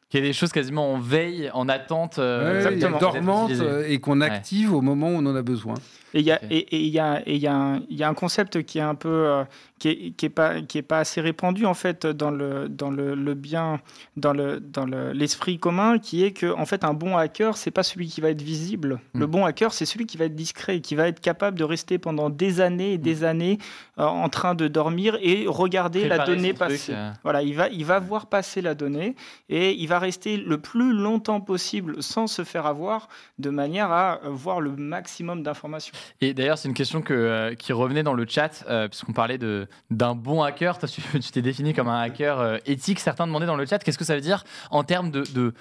qu'il 0.08 0.20
y 0.20 0.22
a 0.22 0.26
des 0.26 0.32
choses 0.32 0.52
quasiment 0.52 0.92
en 0.92 0.98
veille, 0.98 1.50
en 1.52 1.68
attente, 1.68 2.18
euh, 2.18 2.76
dormantes 2.98 3.50
euh, 3.52 3.84
et 3.88 3.98
qu'on 3.98 4.20
active 4.20 4.72
au 4.72 4.80
moment 4.80 5.08
où 5.08 5.14
on 5.14 5.26
en 5.26 5.34
a 5.34 5.42
besoin. 5.42 5.74
Et 6.16 6.20
il 6.20 6.26
y, 6.26 6.96
y, 6.96 7.36
y, 7.36 7.40
y, 7.40 8.02
a 8.02 8.08
un 8.08 8.14
concept 8.14 8.62
qui 8.62 8.78
est 8.78 8.82
un 8.82 8.94
peu 8.94 9.08
euh, 9.08 9.44
qui 9.78 9.88
est, 9.88 10.10
qui 10.12 10.24
est, 10.24 10.30
pas 10.30 10.62
qui 10.62 10.78
est 10.78 10.82
pas 10.82 11.00
assez 11.00 11.20
répandu 11.20 11.66
en 11.66 11.74
fait 11.74 12.06
dans 12.06 12.30
le 12.30 12.70
dans 12.70 12.90
le, 12.90 13.14
le 13.14 13.34
bien 13.34 13.80
dans 14.16 14.32
le 14.32 14.58
dans 14.58 14.86
l'esprit 14.86 15.58
commun 15.58 15.98
qui 15.98 16.24
est 16.24 16.32
que 16.32 16.50
en 16.56 16.64
fait 16.64 16.84
un 16.84 16.94
bon 16.94 17.18
hacker 17.18 17.58
c'est 17.58 17.70
pas 17.70 17.82
celui 17.82 18.08
qui 18.08 18.22
va 18.22 18.30
être 18.30 18.40
visible. 18.40 19.00
Le 19.12 19.26
mm. 19.26 19.30
bon 19.30 19.44
hacker 19.44 19.74
c'est 19.74 19.84
celui 19.84 20.06
qui 20.06 20.16
va 20.16 20.24
être 20.24 20.34
discret, 20.34 20.80
qui 20.80 20.94
va 20.94 21.06
être 21.06 21.20
capable 21.20 21.58
de 21.58 21.64
rester 21.64 21.98
pendant 21.98 22.30
des 22.30 22.62
années 22.62 22.94
et 22.94 22.98
des 22.98 23.16
mm. 23.16 23.24
années 23.24 23.58
en 23.98 24.30
train 24.30 24.54
de 24.54 24.68
dormir 24.68 25.18
et 25.20 25.44
regarder 25.46 26.08
la 26.08 26.24
donnée 26.24 26.54
passer. 26.54 26.94
Voilà, 27.24 27.42
il 27.42 27.54
va 27.54 27.68
il 27.68 27.84
va 27.84 27.98
voir 27.98 28.26
passer 28.26 28.62
la 28.62 28.74
donnée 28.74 29.16
et 29.50 29.72
il 29.74 29.86
va 29.86 29.98
rester 29.98 30.38
le 30.38 30.56
plus 30.56 30.94
longtemps 30.94 31.42
possible 31.42 32.02
sans 32.02 32.26
se 32.26 32.42
faire 32.42 32.64
avoir 32.64 33.08
de 33.38 33.50
manière 33.50 33.92
à 33.92 34.20
voir 34.24 34.62
le 34.62 34.70
maximum 34.70 35.42
d'informations. 35.42 35.92
Et 36.20 36.34
d'ailleurs, 36.34 36.58
c'est 36.58 36.68
une 36.68 36.74
question 36.74 37.02
que, 37.02 37.14
euh, 37.14 37.54
qui 37.54 37.72
revenait 37.72 38.02
dans 38.02 38.14
le 38.14 38.26
chat, 38.28 38.64
euh, 38.68 38.88
puisqu'on 38.88 39.12
parlait 39.12 39.38
d'un 39.90 40.14
bon 40.14 40.42
hacker. 40.42 40.78
Toi, 40.78 40.88
tu 41.12 41.20
t'es 41.32 41.42
défini 41.42 41.74
comme 41.74 41.88
un 41.88 42.00
hacker 42.00 42.40
euh, 42.40 42.58
éthique. 42.66 43.00
Certains 43.00 43.26
demandaient 43.26 43.46
dans 43.46 43.56
le 43.56 43.66
chat 43.66 43.78
qu'est-ce 43.78 43.98
que 43.98 44.04
ça 44.04 44.14
veut 44.14 44.20
dire 44.20 44.44
en 44.70 44.84
termes 44.84 45.10
de, 45.10 45.24
de, 45.34 45.52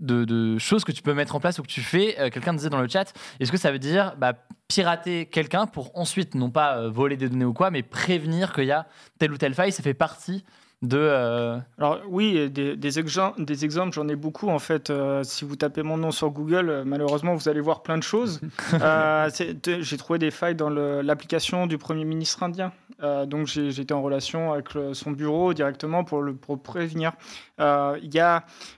de, 0.00 0.58
choses 0.58 0.84
que 0.84 0.92
tu 0.92 1.02
peux 1.02 1.14
mettre 1.14 1.34
en 1.34 1.40
place 1.40 1.58
ou 1.58 1.62
que 1.62 1.68
tu 1.68 1.82
fais. 1.82 2.16
Quelqu'un 2.30 2.54
disait 2.54 2.70
dans 2.70 2.80
le 2.80 2.88
chat 2.88 3.12
est-ce 3.38 3.50
que 3.52 3.58
ça 3.58 3.70
veut 3.70 3.78
dire 3.78 4.14
bah, 4.18 4.34
pirater 4.68 5.26
quelqu'un 5.26 5.66
pour 5.66 5.96
ensuite, 5.98 6.34
non 6.34 6.50
pas 6.50 6.88
voler 6.88 7.16
des 7.16 7.28
données 7.28 7.44
ou 7.44 7.52
quoi, 7.52 7.70
mais 7.70 7.82
prévenir 7.82 8.52
qu'il 8.52 8.64
y 8.64 8.72
a 8.72 8.86
telle 9.18 9.32
ou 9.32 9.38
telle 9.38 9.54
faille? 9.54 9.72
Ça 9.72 9.82
fait 9.82 9.94
partie 9.94 10.44
de... 10.82 10.98
Euh, 10.98 11.58
Alors 11.78 12.00
oui, 12.08 12.48
des, 12.50 12.74
des, 12.74 12.76
des 12.76 13.64
exemples, 13.64 13.92
j'en 13.92 14.08
ai 14.08 14.16
beaucoup 14.16 14.48
en 14.48 14.58
fait. 14.58 14.88
Euh, 14.88 15.22
si 15.24 15.44
vous 15.44 15.56
tapez 15.56 15.82
mon 15.82 15.98
nom 15.98 16.10
sur 16.10 16.30
Google, 16.30 16.70
euh, 16.70 16.84
malheureusement, 16.86 17.34
vous 17.34 17.48
allez 17.48 17.60
voir 17.60 17.82
plein 17.82 17.98
de 17.98 18.02
choses. 18.02 18.40
j'ai 18.72 19.96
trouvé 19.98 20.18
des 20.18 20.30
failles 20.30 20.54
dans 20.54 20.70
l'application 20.70 21.66
du 21.66 21.76
Premier 21.76 22.04
ministre 22.04 22.42
indien. 22.42 22.72
donc 23.26 23.54
été 23.56 23.92
en 23.92 24.02
relation 24.02 24.52
avec 24.52 24.68
son 24.92 25.10
bureau 25.10 25.52
directement 25.52 26.04
pour 26.04 26.22
le 26.22 26.34
pour 26.34 26.60
prévenir. 26.62 27.12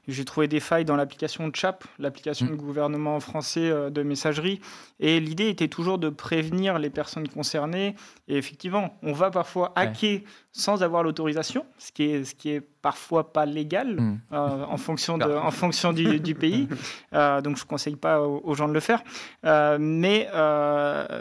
J'ai 0.09 0.25
trouvé 0.25 0.49
des 0.49 0.61
failles 0.61 0.85
dans 0.85 0.97
l'application 0.97 1.51
CHAP, 1.53 1.85
l'application 1.99 2.47
mm. 2.47 2.51
du 2.51 2.57
gouvernement 2.57 3.21
français 3.21 3.91
de 3.91 4.03
messagerie. 4.03 4.61
Et 5.01 5.21
l'idée 5.21 5.49
était 5.49 5.69
toujours 5.69 5.99
de 5.99 6.09
prévenir 6.09 6.79
les 6.79 6.91
personnes 6.91 7.29
concernées. 7.29 7.95
Et 8.29 8.37
effectivement, 8.37 8.99
on 9.03 9.13
va 9.13 9.31
parfois 9.31 9.73
hacker 9.77 10.21
sans 10.53 10.83
avoir 10.83 11.03
l'autorisation, 11.03 11.65
ce 11.79 11.93
qui 11.93 12.05
est 12.05 12.25
ce 12.25 12.35
qui 12.35 12.51
est 12.51 12.61
parfois 12.61 13.33
pas 13.33 13.47
légal 13.47 13.97
hmm. 13.99 14.21
euh, 14.33 14.65
en 14.65 14.77
fonction 14.77 15.17
de 15.17 15.25
en 15.25 15.51
fonction 15.51 15.93
du, 15.93 16.21
du 16.21 16.35
pays. 16.35 16.69
Euh, 17.15 17.43
donc 17.43 17.59
je 17.59 17.65
conseille 17.65 17.97
pas 17.97 18.21
aux, 18.23 18.55
gens 18.55 18.69
de 18.69 18.73
le 18.73 18.81
faire. 18.81 19.03
Euh, 19.45 19.77
mais 19.79 20.29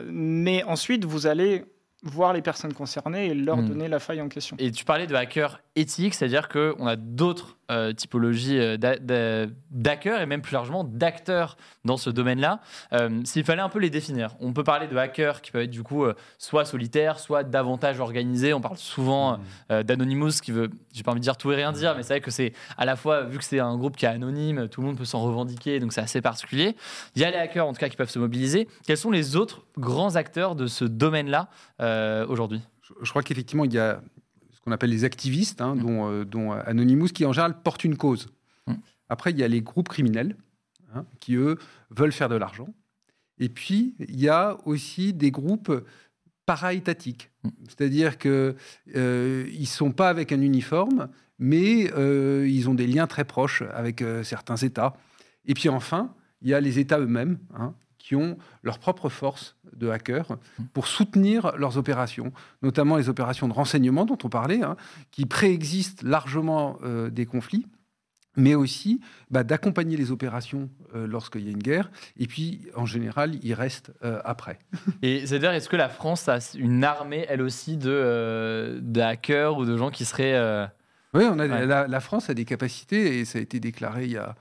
mais 0.09 0.63
ensuite 0.63 1.05
vous 1.05 1.27
allez 1.27 1.65
voir 2.03 2.33
les 2.33 2.41
personnes 2.41 2.73
concernées 2.73 3.27
et 3.27 3.33
leur 3.33 3.57
Hmm. 3.57 3.67
donner 3.67 3.87
la 3.87 3.99
faille 3.99 4.21
en 4.21 4.27
question. 4.29 4.55
Et 4.59 4.71
tu 4.71 4.85
parlais 4.85 5.07
de 5.07 5.15
hackers 5.15 5.61
éthiques, 5.75 6.15
c'est-à-dire 6.15 6.49
qu'on 6.49 6.87
a 6.87 6.95
d'autres 6.95 7.57
euh, 7.71 7.93
typologies 7.93 8.59
euh, 8.59 9.47
d'hackers 9.71 10.21
et 10.21 10.25
même 10.25 10.41
plus 10.41 10.53
largement 10.53 10.83
d'acteurs 10.83 11.57
dans 11.85 11.97
ce 11.97 12.09
domaine-là. 12.09 12.59
Euh, 12.93 13.21
S'il 13.23 13.43
fallait 13.43 13.61
un 13.61 13.69
peu 13.69 13.79
les 13.79 13.89
définir, 13.89 14.35
on 14.39 14.53
peut 14.53 14.63
parler 14.63 14.87
de 14.87 14.95
hackers 14.97 15.41
qui 15.41 15.51
peuvent 15.51 15.63
être 15.63 15.71
du 15.71 15.83
coup 15.83 16.03
euh, 16.03 16.13
soit 16.37 16.65
solitaires, 16.65 17.19
soit 17.19 17.43
davantage 17.43 17.99
organisés. 17.99 18.53
On 18.53 18.61
parle 18.61 18.77
souvent 18.77 19.39
euh, 19.71 19.83
d'Anonymous 19.83 20.41
qui 20.43 20.51
veut, 20.51 20.69
j'ai 20.93 21.03
pas 21.03 21.11
envie 21.11 21.19
de 21.19 21.23
dire 21.23 21.37
tout 21.37 21.51
et 21.51 21.55
rien 21.55 21.71
dire, 21.71 21.95
mais 21.95 22.03
c'est 22.03 22.15
vrai 22.15 22.21
que 22.21 22.31
c'est 22.31 22.53
à 22.77 22.85
la 22.85 22.95
fois, 22.95 23.23
vu 23.23 23.37
que 23.37 23.43
c'est 23.43 23.59
un 23.59 23.77
groupe 23.77 23.97
qui 23.97 24.05
est 24.05 24.09
anonyme, 24.09 24.67
tout 24.67 24.81
le 24.81 24.87
monde 24.87 24.97
peut 24.97 25.05
s'en 25.05 25.21
revendiquer, 25.21 25.79
donc 25.79 25.93
c'est 25.93 26.01
assez 26.01 26.21
particulier. 26.21 26.75
Il 27.15 27.21
y 27.21 27.25
a 27.25 27.31
les 27.31 27.37
hackers 27.37 27.65
en 27.65 27.73
tout 27.73 27.79
cas 27.79 27.89
qui 27.89 27.97
peuvent 27.97 28.09
se 28.09 28.19
mobiliser. 28.19 28.67
Quels 28.85 28.97
sont 28.97 29.11
les 29.11 29.35
autres 29.35 29.63
grands 29.77 30.15
acteurs 30.15 30.55
de 30.55 30.67
ce 30.67 30.85
domaine-là 30.85 31.49
aujourd'hui? 32.27 32.61
Je 33.01 33.09
crois 33.09 33.23
qu'effectivement, 33.23 33.65
il 33.65 33.73
y 33.73 33.79
a 33.79 34.01
ce 34.61 34.65
qu'on 34.65 34.71
appelle 34.71 34.91
les 34.91 35.05
activistes, 35.05 35.59
hein, 35.59 35.75
Mm. 35.75 35.79
dont, 35.81 36.11
euh, 36.11 36.23
dont 36.23 36.51
Anonymous, 36.51 37.07
qui 37.07 37.25
en 37.25 37.33
général 37.33 37.61
portent 37.63 37.83
une 37.83 37.97
cause. 37.97 38.29
Mm. 38.67 38.73
Après, 39.09 39.31
il 39.31 39.39
y 39.39 39.43
a 39.43 39.47
les 39.47 39.61
groupes 39.61 39.89
criminels, 39.89 40.35
hein, 40.93 41.05
qui 41.19 41.35
eux 41.35 41.57
veulent 41.89 42.11
faire 42.11 42.29
de 42.29 42.35
l'argent. 42.35 42.69
Et 43.39 43.49
puis, 43.49 43.95
il 43.99 44.19
y 44.19 44.29
a 44.29 44.57
aussi 44.65 45.13
des 45.13 45.31
groupes 45.31 45.71
para-étatiques. 46.45 47.31
Mm. 47.43 47.49
C'est-à-dire 47.67 48.17
qu'ils 48.19 48.55
ne 48.93 49.65
sont 49.65 49.91
pas 49.91 50.09
avec 50.09 50.31
un 50.31 50.41
uniforme, 50.41 51.09
mais 51.39 51.91
euh, 51.97 52.47
ils 52.47 52.69
ont 52.69 52.75
des 52.75 52.85
liens 52.85 53.07
très 53.07 53.25
proches 53.25 53.63
avec 53.73 54.03
euh, 54.03 54.23
certains 54.23 54.57
États. 54.57 54.93
Et 55.45 55.55
puis 55.55 55.69
enfin, 55.69 56.13
il 56.43 56.49
y 56.49 56.53
a 56.53 56.61
les 56.61 56.77
États 56.77 56.99
eux-mêmes, 56.99 57.39
hein, 57.55 57.73
qui 58.01 58.15
ont 58.15 58.37
leur 58.63 58.79
propre 58.79 59.09
force 59.09 59.55
de 59.75 59.89
hackers 59.89 60.37
pour 60.73 60.87
soutenir 60.87 61.53
leurs 61.57 61.77
opérations, 61.77 62.31
notamment 62.61 62.97
les 62.97 63.09
opérations 63.09 63.47
de 63.47 63.53
renseignement 63.53 64.05
dont 64.05 64.17
on 64.23 64.29
parlait, 64.29 64.63
hein, 64.63 64.75
qui 65.11 65.25
préexistent 65.25 66.03
largement 66.03 66.77
euh, 66.83 67.09
des 67.09 67.25
conflits, 67.25 67.67
mais 68.37 68.55
aussi 68.55 69.01
bah, 69.29 69.43
d'accompagner 69.43 69.97
les 69.97 70.09
opérations 70.11 70.69
euh, 70.95 71.05
lorsqu'il 71.05 71.43
y 71.45 71.47
a 71.49 71.51
une 71.51 71.61
guerre, 71.61 71.91
et 72.17 72.27
puis 72.27 72.61
en 72.75 72.85
général, 72.85 73.35
ils 73.43 73.53
restent 73.53 73.91
euh, 74.03 74.21
après. 74.23 74.57
Et 75.01 75.25
c'est-à-dire, 75.27 75.51
est-ce 75.51 75.69
que 75.69 75.75
la 75.75 75.89
France 75.89 76.27
a 76.29 76.39
une 76.55 76.83
armée, 76.83 77.25
elle 77.29 77.41
aussi, 77.41 77.77
de, 77.77 77.89
euh, 77.91 78.79
de 78.81 79.01
hackers 79.01 79.57
ou 79.57 79.65
de 79.65 79.75
gens 79.77 79.89
qui 79.91 80.05
seraient. 80.05 80.69
Oui, 81.13 81.25
on 81.29 81.39
a, 81.39 81.47
Ouais. 81.47 81.65
la, 81.65 81.87
la 81.87 81.99
France 81.99 82.29
a 82.29 82.33
des 82.33 82.45
capacités, 82.45 83.19
et 83.19 83.25
ça 83.25 83.37
a 83.37 83.41
été 83.41 83.59
déclaré 83.59 84.05
il 84.05 84.11
y 84.11 84.17
a, 84.17 84.35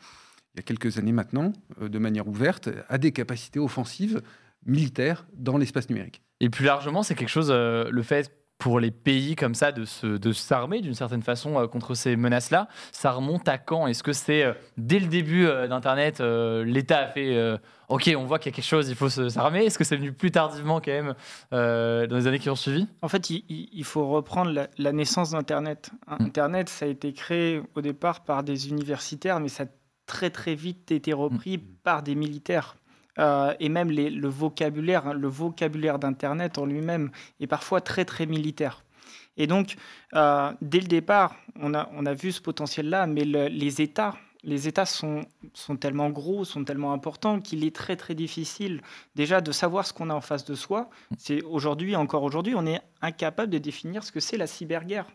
il 0.55 0.59
y 0.59 0.61
a 0.61 0.63
quelques 0.63 0.99
années 0.99 1.13
maintenant, 1.13 1.53
euh, 1.81 1.89
de 1.89 1.99
manière 1.99 2.27
ouverte, 2.27 2.69
a 2.89 2.99
des 2.99 3.13
capacités 3.13 3.59
offensives 3.61 4.21
militaires 4.67 5.27
dans 5.35 5.57
l'espace 5.59 5.89
numérique. 5.89 6.23
Et 6.41 6.51
plus 6.51 6.65
largement, 6.65 7.03
c'est 7.03 7.15
quelque 7.15 7.29
chose, 7.29 7.49
euh, 7.51 7.89
le 7.91 8.03
fait 8.03 8.33
pour 8.59 8.79
les 8.79 8.91
pays 8.91 9.37
comme 9.37 9.55
ça 9.55 9.73
de 9.73 9.87
se- 9.87 10.19
de 10.19 10.33
s'armer 10.33 10.83
d'une 10.83 10.93
certaine 10.93 11.23
façon 11.23 11.59
euh, 11.59 11.67
contre 11.67 11.95
ces 11.95 12.15
menaces-là, 12.15 12.69
ça 12.93 13.11
remonte 13.11 13.49
à 13.49 13.57
quand? 13.57 13.87
Est-ce 13.87 14.03
que 14.03 14.13
c'est 14.13 14.43
euh, 14.45 14.53
dès 14.77 14.99
le 14.99 15.07
début 15.07 15.47
euh, 15.47 15.67
d'Internet, 15.67 16.21
euh, 16.21 16.63
l'État 16.63 16.99
a 16.99 17.07
fait 17.07 17.35
euh, 17.39 17.57
OK, 17.89 18.11
on 18.19 18.27
voit 18.27 18.39
qu'il 18.39 18.53
y 18.53 18.55
a 18.55 18.57
quelque 18.57 18.65
chose, 18.67 18.91
il 18.91 18.97
faut 18.97 19.09
se- 19.09 19.31
s'armer? 19.31 19.65
Est-ce 19.65 19.79
que 19.79 19.85
c'est 19.85 19.97
venu 19.97 20.13
plus 20.13 20.31
tardivement 20.31 20.79
quand 20.83 20.91
même 20.93 21.15
euh, 21.55 22.07
dans 22.07 22.17
les 22.17 22.27
années 22.27 22.39
qui 22.39 22.51
ont 22.51 22.55
suivi? 22.55 22.87
En 23.01 23.09
fait, 23.09 23.31
il, 23.31 23.85
faut 23.85 24.07
reprendre 24.11 24.51
la, 24.51 24.69
la 24.77 24.93
naissance 24.93 25.31
d'Internet. 25.31 25.91
Mm. 26.07 26.25
Internet, 26.25 26.69
ça 26.69 26.85
a 26.85 26.89
été 26.89 27.15
créé 27.15 27.63
au 27.75 27.81
départ 27.81 28.25
par 28.25 28.43
des 28.43 28.69
universitaires, 28.69 29.41
mais 29.41 29.49
ça 29.49 29.65
très 30.17 30.31
très 30.31 30.55
vite 30.55 30.91
été 30.91 31.13
repris 31.13 31.57
par 31.59 32.03
des 32.03 32.15
militaires. 32.25 32.77
Euh, 33.19 33.55
et 33.61 33.69
même 33.69 33.91
les- 33.91 34.11
le 34.25 34.29
vocabulaire, 34.29 35.07
hein, 35.07 35.15
le 35.15 35.29
vocabulaire 35.29 35.99
d'Internet 35.99 36.59
en 36.59 36.67
lui-même 36.67 37.11
est 37.41 37.47
parfois 37.47 37.81
très 37.81 38.05
très 38.05 38.27
militaire. 38.27 38.85
Et 39.37 39.47
donc, 39.47 39.77
euh, 40.15 40.53
dès 40.61 40.81
le 40.81 40.89
départ, 40.89 41.31
on 41.67 41.75
a, 41.75 41.89
on 41.99 42.07
a 42.07 42.15
vu 42.15 42.33
ce 42.33 42.41
potentiel-là, 42.41 43.07
mais 43.07 43.25
le- 43.25 43.49
les 43.49 43.81
États, 43.81 44.15
les 44.43 44.69
États 44.69 44.87
sont, 44.87 45.21
sont 45.55 45.77
tellement 45.77 46.11
gros, 46.11 46.45
sont 46.45 46.65
tellement 46.65 46.93
importants 46.93 47.41
qu'il 47.41 47.65
est 47.65 47.75
très 47.83 47.97
très 47.97 48.15
difficile 48.15 48.81
déjà 49.15 49.41
de 49.41 49.53
savoir 49.53 49.85
ce 49.87 49.93
qu'on 49.93 50.09
a 50.11 50.15
en 50.15 50.21
face 50.31 50.45
de 50.45 50.55
soi. 50.55 50.89
C'est 51.19 51.43
aujourd'hui, 51.43 51.95
encore 51.97 52.23
aujourd'hui, 52.23 52.55
on 52.57 52.67
est 52.67 52.81
incapable 53.03 53.51
de 53.53 53.59
définir 53.59 54.03
ce 54.03 54.11
que 54.13 54.21
c'est 54.21 54.39
la 54.39 54.47
cyberguerre. 54.47 55.07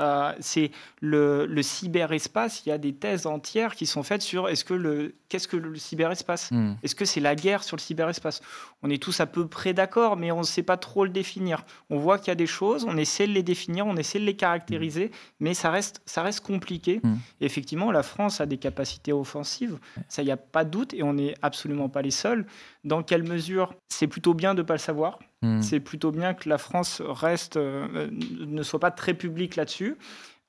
Euh, 0.00 0.32
c'est 0.40 0.70
le, 1.00 1.46
le 1.46 1.62
cyberespace. 1.62 2.64
Il 2.64 2.68
y 2.68 2.72
a 2.72 2.78
des 2.78 2.94
thèses 2.94 3.26
entières 3.26 3.74
qui 3.74 3.86
sont 3.86 4.02
faites 4.02 4.22
sur 4.22 4.48
est-ce 4.48 4.64
que 4.64 4.74
le 4.74 5.14
qu'est-ce 5.28 5.48
que 5.48 5.56
le 5.56 5.76
cyberespace? 5.76 6.50
Hmm. 6.50 6.74
Est-ce 6.82 6.94
que 6.94 7.04
c'est 7.04 7.20
la 7.20 7.34
guerre 7.34 7.62
sur 7.62 7.76
le 7.76 7.80
cyberespace? 7.80 8.40
On 8.82 8.90
est 8.90 9.02
tous 9.02 9.20
à 9.20 9.26
peu 9.26 9.46
près 9.46 9.74
d'accord, 9.74 10.16
mais 10.16 10.30
on 10.32 10.38
ne 10.38 10.44
sait 10.44 10.62
pas 10.62 10.76
trop 10.76 11.04
le 11.04 11.10
définir. 11.10 11.64
On 11.90 11.98
voit 11.98 12.18
qu'il 12.18 12.28
y 12.28 12.30
a 12.30 12.36
des 12.36 12.46
choses, 12.46 12.86
on 12.88 12.96
essaie 12.96 13.26
de 13.26 13.32
les 13.32 13.42
définir, 13.42 13.86
on 13.86 13.96
essaie 13.96 14.18
de 14.18 14.24
les 14.24 14.36
caractériser, 14.36 15.10
mais 15.40 15.54
ça 15.54 15.70
reste, 15.70 16.00
ça 16.06 16.22
reste 16.22 16.40
compliqué. 16.40 17.00
Mm. 17.02 17.14
Et 17.40 17.46
effectivement, 17.46 17.92
la 17.92 18.02
France 18.02 18.40
a 18.40 18.46
des 18.46 18.58
capacités 18.58 19.12
offensives, 19.12 19.78
ça, 20.08 20.22
il 20.22 20.26
n'y 20.26 20.32
a 20.32 20.36
pas 20.36 20.64
de 20.64 20.70
doute, 20.70 20.94
et 20.94 21.02
on 21.02 21.14
n'est 21.14 21.34
absolument 21.42 21.88
pas 21.88 22.02
les 22.02 22.10
seuls. 22.10 22.46
Dans 22.84 23.02
quelle 23.02 23.24
mesure 23.24 23.74
C'est 23.88 24.06
plutôt 24.06 24.34
bien 24.34 24.54
de 24.54 24.62
ne 24.62 24.66
pas 24.66 24.74
le 24.74 24.78
savoir. 24.78 25.18
Hmm. 25.42 25.62
C'est 25.62 25.80
plutôt 25.80 26.10
bien 26.10 26.34
que 26.34 26.48
la 26.48 26.58
France 26.58 27.00
reste, 27.04 27.56
euh, 27.56 28.08
ne 28.10 28.62
soit 28.62 28.80
pas 28.80 28.90
très 28.90 29.14
publique 29.14 29.54
là-dessus. 29.56 29.96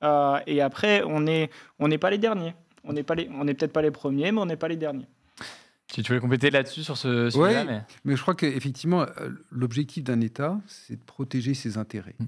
Euh, 0.02 0.38
et 0.46 0.60
après, 0.62 1.02
on 1.04 1.20
n'est 1.20 1.50
on 1.78 1.88
n'est 1.88 1.98
pas 1.98 2.10
les 2.10 2.18
derniers. 2.18 2.54
On 2.84 2.92
n'est 2.92 3.02
pas 3.04 3.14
les- 3.14 3.28
on 3.32 3.44
n'est 3.44 3.54
peut-être 3.54 3.72
pas 3.72 3.82
les 3.82 3.90
premiers, 3.90 4.32
mais 4.32 4.40
on 4.40 4.46
n'est 4.46 4.56
pas 4.56 4.68
les 4.68 4.76
derniers. 4.76 5.06
Tu, 5.92 6.02
tu 6.02 6.08
voulais 6.08 6.20
compléter 6.20 6.50
là-dessus 6.50 6.82
sur 6.82 6.96
ce 6.96 7.30
sujet-là 7.30 7.60
Ouais. 7.60 7.64
mais... 7.64 7.82
Mais 8.04 8.16
je 8.16 8.22
crois 8.22 8.34
qu'effectivement, 8.34 9.02
euh, 9.02 9.30
l'objectif 9.50 10.02
d'un 10.04 10.20
État, 10.20 10.58
c'est 10.66 10.96
de 10.96 11.04
protéger 11.04 11.52
ses 11.54 11.78
intérêts. 11.78 12.14
Mm. 12.18 12.24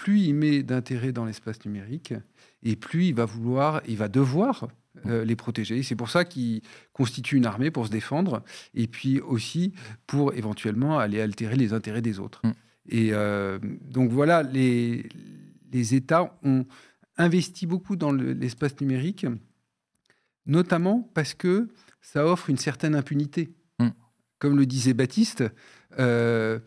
Plus 0.00 0.20
il 0.20 0.34
met 0.34 0.62
d'intérêts 0.62 1.10
dans 1.12 1.24
l'espace 1.24 1.64
numérique, 1.66 2.14
et 2.62 2.76
plus 2.76 3.06
il 3.06 3.14
va 3.14 3.24
vouloir, 3.24 3.82
il 3.88 3.96
va 3.96 4.06
devoir 4.08 4.68
euh, 5.06 5.24
les 5.24 5.34
protéger. 5.34 5.82
C'est 5.82 5.96
pour 5.96 6.08
ça 6.08 6.24
qu'il 6.24 6.62
constitue 6.92 7.36
une 7.36 7.46
armée 7.46 7.72
pour 7.72 7.84
se 7.86 7.90
défendre, 7.90 8.44
et 8.74 8.86
puis 8.86 9.18
aussi 9.20 9.72
pour 10.06 10.34
éventuellement 10.34 11.00
aller 11.00 11.20
altérer 11.20 11.56
les 11.56 11.72
intérêts 11.72 12.00
des 12.10 12.20
autres. 12.20 12.40
Mm. 12.44 12.52
Et 12.90 13.08
euh, 13.12 13.58
donc 13.90 14.12
voilà, 14.12 14.44
les, 14.44 15.08
les 15.72 15.94
États 15.96 16.38
ont 16.44 16.64
investi 17.16 17.66
beaucoup 17.66 17.96
dans 17.96 18.12
le- 18.12 18.34
l'espace 18.34 18.80
numérique, 18.80 19.26
notamment 20.46 21.10
parce 21.12 21.34
que 21.34 21.68
ça 22.00 22.24
offre 22.24 22.50
une 22.50 22.56
certaine 22.56 22.94
impunité. 22.94 23.50
Mm. 23.80 23.88
Comme 24.38 24.56
le 24.56 24.64
disait 24.64 24.94
Baptiste, 24.94 25.42
euh, 25.98 26.60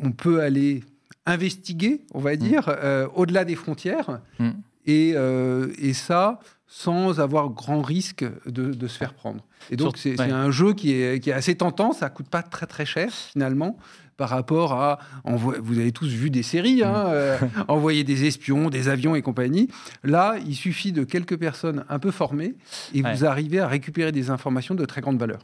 on 0.00 0.12
peut 0.12 0.40
aller 0.40 0.82
investiguer, 1.26 2.02
on 2.12 2.20
va 2.20 2.36
dire, 2.36 2.64
euh, 2.68 3.06
au-delà 3.14 3.44
des 3.44 3.54
frontières, 3.56 4.20
Mm. 4.38 4.50
et, 4.86 5.12
euh, 5.16 5.68
et 5.78 5.92
ça 5.94 6.40
sans 6.66 7.20
avoir 7.20 7.50
grand 7.50 7.82
risque 7.82 8.24
de, 8.46 8.72
de 8.72 8.86
se 8.88 8.98
faire 8.98 9.14
prendre. 9.14 9.44
Et 9.70 9.76
donc, 9.76 9.96
c'est 9.96 10.18
ouais. 10.18 10.30
un 10.32 10.50
jeu 10.50 10.72
qui 10.74 10.92
est, 10.92 11.20
qui 11.22 11.30
est 11.30 11.32
assez 11.32 11.54
tentant, 11.54 11.92
ça 11.92 12.10
coûte 12.10 12.28
pas 12.28 12.42
très 12.42 12.66
très 12.66 12.84
cher 12.84 13.12
finalement 13.12 13.76
par 14.16 14.28
rapport 14.28 14.72
à... 14.74 14.98
Vous 15.24 15.78
avez 15.78 15.90
tous 15.92 16.06
vu 16.08 16.30
des 16.30 16.42
séries, 16.44 16.82
hein, 16.84 17.06
euh, 17.08 17.36
envoyer 17.68 18.02
des 18.04 18.24
espions, 18.26 18.70
des 18.70 18.88
avions 18.88 19.14
et 19.16 19.22
compagnie. 19.22 19.68
Là, 20.04 20.36
il 20.46 20.54
suffit 20.54 20.92
de 20.92 21.02
quelques 21.04 21.36
personnes 21.36 21.84
un 21.88 21.98
peu 21.98 22.10
formées 22.12 22.54
et 22.92 23.02
Ouais. 23.02 23.12
vous 23.14 23.24
arrivez 23.24 23.58
à 23.60 23.66
récupérer 23.68 24.10
des 24.12 24.30
informations 24.30 24.74
de 24.76 24.84
très 24.84 25.00
grande 25.00 25.18
valeur. 25.18 25.40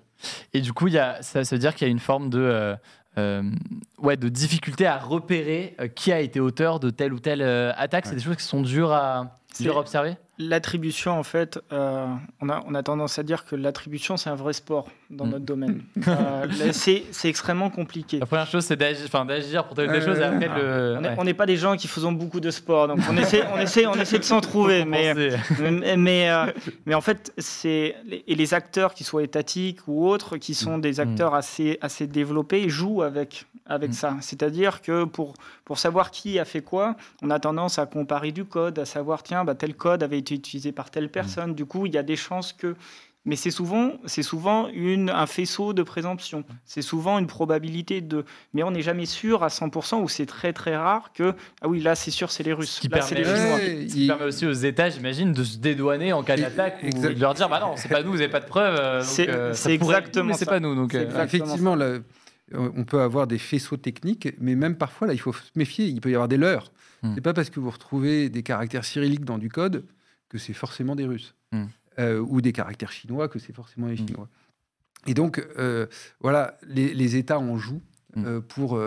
Et 0.52 0.60
du 0.60 0.72
coup, 0.72 0.86
il 0.88 0.94
y 0.94 0.98
a, 0.98 1.20
ça, 1.22 1.44
ça 1.44 1.54
veut 1.56 1.60
dire 1.60 1.74
qu'il 1.74 1.86
y 1.86 1.90
a 1.90 1.92
une 1.92 1.98
forme 2.00 2.30
de, 2.30 2.38
euh, 2.40 2.74
euh, 3.18 3.42
ouais, 3.98 4.16
de 4.16 4.28
difficulté 4.28 4.86
à 4.86 4.98
repérer 4.98 5.74
euh, 5.80 5.88
qui 5.88 6.12
a 6.12 6.20
été 6.20 6.40
auteur 6.40 6.80
de 6.80 6.90
telle 6.90 7.12
ou 7.12 7.18
telle 7.20 7.42
euh, 7.42 7.72
attaque. 7.76 8.06
C'est 8.06 8.14
des 8.14 8.20
choses 8.22 8.36
qui 8.36 8.44
sont 8.44 8.62
dures 8.62 8.92
à, 8.92 9.36
C'est- 9.52 9.64
dures 9.64 9.76
à 9.76 9.80
observer? 9.80 10.16
L'attribution, 10.42 11.12
en 11.18 11.22
fait, 11.22 11.60
euh, 11.70 12.06
on, 12.40 12.48
a, 12.48 12.62
on 12.66 12.74
a 12.74 12.82
tendance 12.82 13.18
à 13.18 13.22
dire 13.22 13.44
que 13.44 13.54
l'attribution, 13.54 14.16
c'est 14.16 14.30
un 14.30 14.34
vrai 14.34 14.54
sport 14.54 14.88
dans 15.10 15.26
Mm. 15.26 15.30
notre 15.30 15.44
domaine. 15.44 15.82
Euh, 16.08 16.46
c'est 16.72 17.04
c'est 17.12 17.28
extrêmement 17.28 17.68
compliqué. 17.68 18.18
La 18.20 18.26
première 18.26 18.46
chose, 18.46 18.64
c'est 18.64 18.76
d'agir, 18.76 19.04
enfin, 19.06 19.24
d'agir 19.26 19.64
pour 19.66 19.76
telle 19.76 19.88
ou 19.90 19.92
telle 19.92 20.02
Euh, 20.02 20.06
chose, 20.06 20.18
et 20.18 20.22
après, 20.24 20.48
le. 20.48 20.96
On 21.18 21.24
n'est 21.24 21.30
ouais. 21.30 21.34
pas 21.34 21.46
des 21.46 21.56
gens 21.56 21.76
qui 21.76 21.88
faisons 21.88 22.10
beaucoup 22.12 22.40
de 22.40 22.50
sport, 22.50 22.88
donc 22.88 23.00
on 23.08 23.16
essaie, 23.18 23.42
on 23.54 23.58
essaie, 23.58 23.86
on 23.86 23.94
essaie 23.94 24.18
de 24.18 24.24
s'en 24.24 24.40
trouver. 24.40 24.84
Mais, 24.86 25.14
Penser. 25.14 25.36
mais, 25.60 25.96
mais, 25.96 26.30
euh, 26.30 26.46
mais 26.86 26.94
en 26.94 27.00
fait, 27.02 27.32
c'est 27.38 27.96
et 28.26 28.34
les 28.34 28.54
acteurs, 28.54 28.94
qui 28.94 29.04
soient 29.04 29.22
étatiques 29.22 29.80
ou 29.86 30.08
autres, 30.08 30.36
qui 30.38 30.54
sont 30.54 30.78
des 30.78 31.00
acteurs 31.00 31.34
assez, 31.34 31.78
assez 31.82 32.06
développés, 32.06 32.68
jouent 32.70 33.02
avec, 33.02 33.44
avec 33.66 33.90
Mm. 33.90 33.94
ça. 33.94 34.16
C'est-à-dire 34.20 34.80
que 34.80 35.04
pour, 35.04 35.34
pour 35.64 35.78
savoir 35.78 36.10
qui 36.10 36.38
a 36.38 36.44
fait 36.44 36.62
quoi, 36.62 36.96
on 37.22 37.30
a 37.30 37.38
tendance 37.38 37.78
à 37.78 37.86
comparer 37.86 38.32
du 38.32 38.44
code, 38.44 38.78
à 38.78 38.84
savoir, 38.86 39.22
tiens, 39.22 39.44
bah, 39.44 39.54
tel 39.54 39.74
code 39.74 40.02
avait 40.02 40.18
été 40.18 40.29
utilisé 40.36 40.72
par 40.72 40.90
telle 40.90 41.10
personne. 41.10 41.54
Du 41.54 41.64
coup, 41.66 41.86
il 41.86 41.94
y 41.94 41.98
a 41.98 42.02
des 42.02 42.16
chances 42.16 42.52
que... 42.52 42.74
Mais 43.26 43.36
c'est 43.36 43.50
souvent, 43.50 43.92
c'est 44.06 44.22
souvent 44.22 44.68
une, 44.68 45.10
un 45.10 45.26
faisceau 45.26 45.74
de 45.74 45.82
présomption. 45.82 46.42
C'est 46.64 46.80
souvent 46.80 47.18
une 47.18 47.26
probabilité 47.26 48.00
de. 48.00 48.24
Mais 48.54 48.62
on 48.62 48.70
n'est 48.70 48.80
jamais 48.80 49.04
sûr 49.04 49.42
à 49.42 49.48
100% 49.48 50.00
ou 50.02 50.08
c'est 50.08 50.24
très 50.24 50.54
très 50.54 50.74
rare 50.74 51.12
que. 51.12 51.34
Ah 51.60 51.68
oui, 51.68 51.80
là 51.82 51.94
c'est 51.94 52.10
sûr, 52.10 52.30
c'est 52.30 52.42
les 52.44 52.54
Russes. 52.54 52.78
qui 52.80 52.88
Là, 52.88 53.02
c'est 53.02 53.14
les 53.16 53.22
permet- 53.24 53.38
Chinois. 53.38 53.56
Ouais, 53.56 53.86
Ce 53.88 53.92
qui 53.92 54.04
il- 54.04 54.06
permet 54.08 54.24
aussi 54.24 54.46
aux 54.46 54.52
États, 54.54 54.88
j'imagine, 54.88 55.34
de 55.34 55.44
se 55.44 55.58
dédouaner 55.58 56.14
en 56.14 56.22
cas 56.22 56.38
Et- 56.38 56.40
d'attaque 56.40 56.78
ou 56.82 56.98
de 56.98 57.08
leur 57.20 57.34
dire 57.34 57.50
bah 57.50 57.60
non, 57.60 57.74
c'est 57.76 57.90
pas 57.90 58.02
nous, 58.02 58.10
vous 58.12 58.16
n'avez 58.16 58.30
pas 58.30 58.40
de 58.40 58.46
preuves. 58.46 58.78
euh, 58.80 59.00
donc, 59.00 59.06
C'est- 59.10 59.28
euh, 59.28 59.52
ça 59.52 59.68
c'est 59.68 59.76
pourrait 59.76 59.96
être 59.96 59.98
nous, 59.98 60.08
exactement 60.08 60.24
mais 60.28 60.32
c'est 60.32 60.44
ça. 60.46 60.50
pas 60.52 60.60
nous. 60.60 60.74
Donc, 60.74 60.94
euh. 60.94 61.22
Effectivement, 61.22 61.76
on 62.54 62.84
peut 62.84 63.02
avoir 63.02 63.26
des 63.26 63.38
faisceaux 63.38 63.76
techniques, 63.76 64.28
mais 64.40 64.54
même 64.54 64.76
parfois, 64.76 65.06
là, 65.06 65.12
il 65.12 65.20
faut 65.20 65.34
se 65.34 65.40
méfier, 65.56 65.84
il 65.86 66.00
peut 66.00 66.10
y 66.10 66.14
avoir 66.14 66.28
des 66.28 66.38
leurres. 66.38 66.72
Hmm. 67.02 67.12
C'est 67.14 67.20
pas 67.20 67.34
parce 67.34 67.50
que 67.50 67.60
vous 67.60 67.70
retrouvez 67.70 68.30
des 68.30 68.42
caractères 68.42 68.86
cyrilliques 68.86 69.26
dans 69.26 69.36
du 69.36 69.50
code 69.50 69.84
que 70.30 70.38
c'est 70.38 70.54
forcément 70.54 70.96
des 70.96 71.04
Russes. 71.04 71.34
Hmm. 71.52 71.66
Euh, 71.98 72.20
ou 72.20 72.40
des 72.40 72.52
caractères 72.52 72.92
chinois 72.92 73.28
que 73.28 73.38
c'est 73.38 73.52
forcément 73.52 73.88
des 73.88 73.94
Hmm. 74.00 74.06
Chinois. 74.08 74.28
Et 75.06 75.12
donc, 75.12 75.44
euh, 75.58 75.86
voilà, 76.20 76.56
les, 76.66 76.94
les 76.94 77.16
États 77.16 77.38
en 77.38 77.58
jouent 77.58 77.82
Hmm. 78.16 78.24
euh, 78.26 78.40
pour 78.40 78.80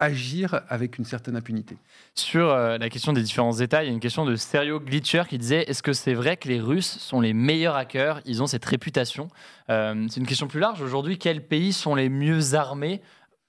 agir 0.00 0.60
avec 0.68 0.98
une 0.98 1.04
certaine 1.04 1.36
impunité. 1.36 1.76
Sur 2.14 2.50
euh, 2.50 2.78
la 2.78 2.88
question 2.90 3.12
des 3.12 3.22
différents 3.22 3.58
États, 3.58 3.82
il 3.82 3.86
y 3.86 3.90
a 3.90 3.92
une 3.92 4.00
question 4.00 4.24
de 4.24 4.36
Stereo 4.36 4.80
Glitcher 4.80 5.22
qui 5.28 5.38
disait 5.38 5.64
est-ce 5.68 5.82
que 5.82 5.92
c'est 5.92 6.14
vrai 6.14 6.36
que 6.36 6.48
les 6.48 6.60
Russes 6.60 6.98
sont 6.98 7.20
les 7.20 7.32
meilleurs 7.32 7.76
hackers? 7.76 8.20
Ils 8.26 8.42
ont 8.42 8.46
cette 8.46 8.64
réputation. 8.64 9.28
Euh, 9.70 10.06
c'est 10.10 10.20
une 10.20 10.26
question 10.26 10.48
plus 10.48 10.60
large. 10.60 10.80
Aujourd'hui, 10.82 11.18
quels 11.18 11.44
pays 11.46 11.72
sont 11.72 11.94
les 11.94 12.08
mieux 12.08 12.54
armés? 12.54 13.00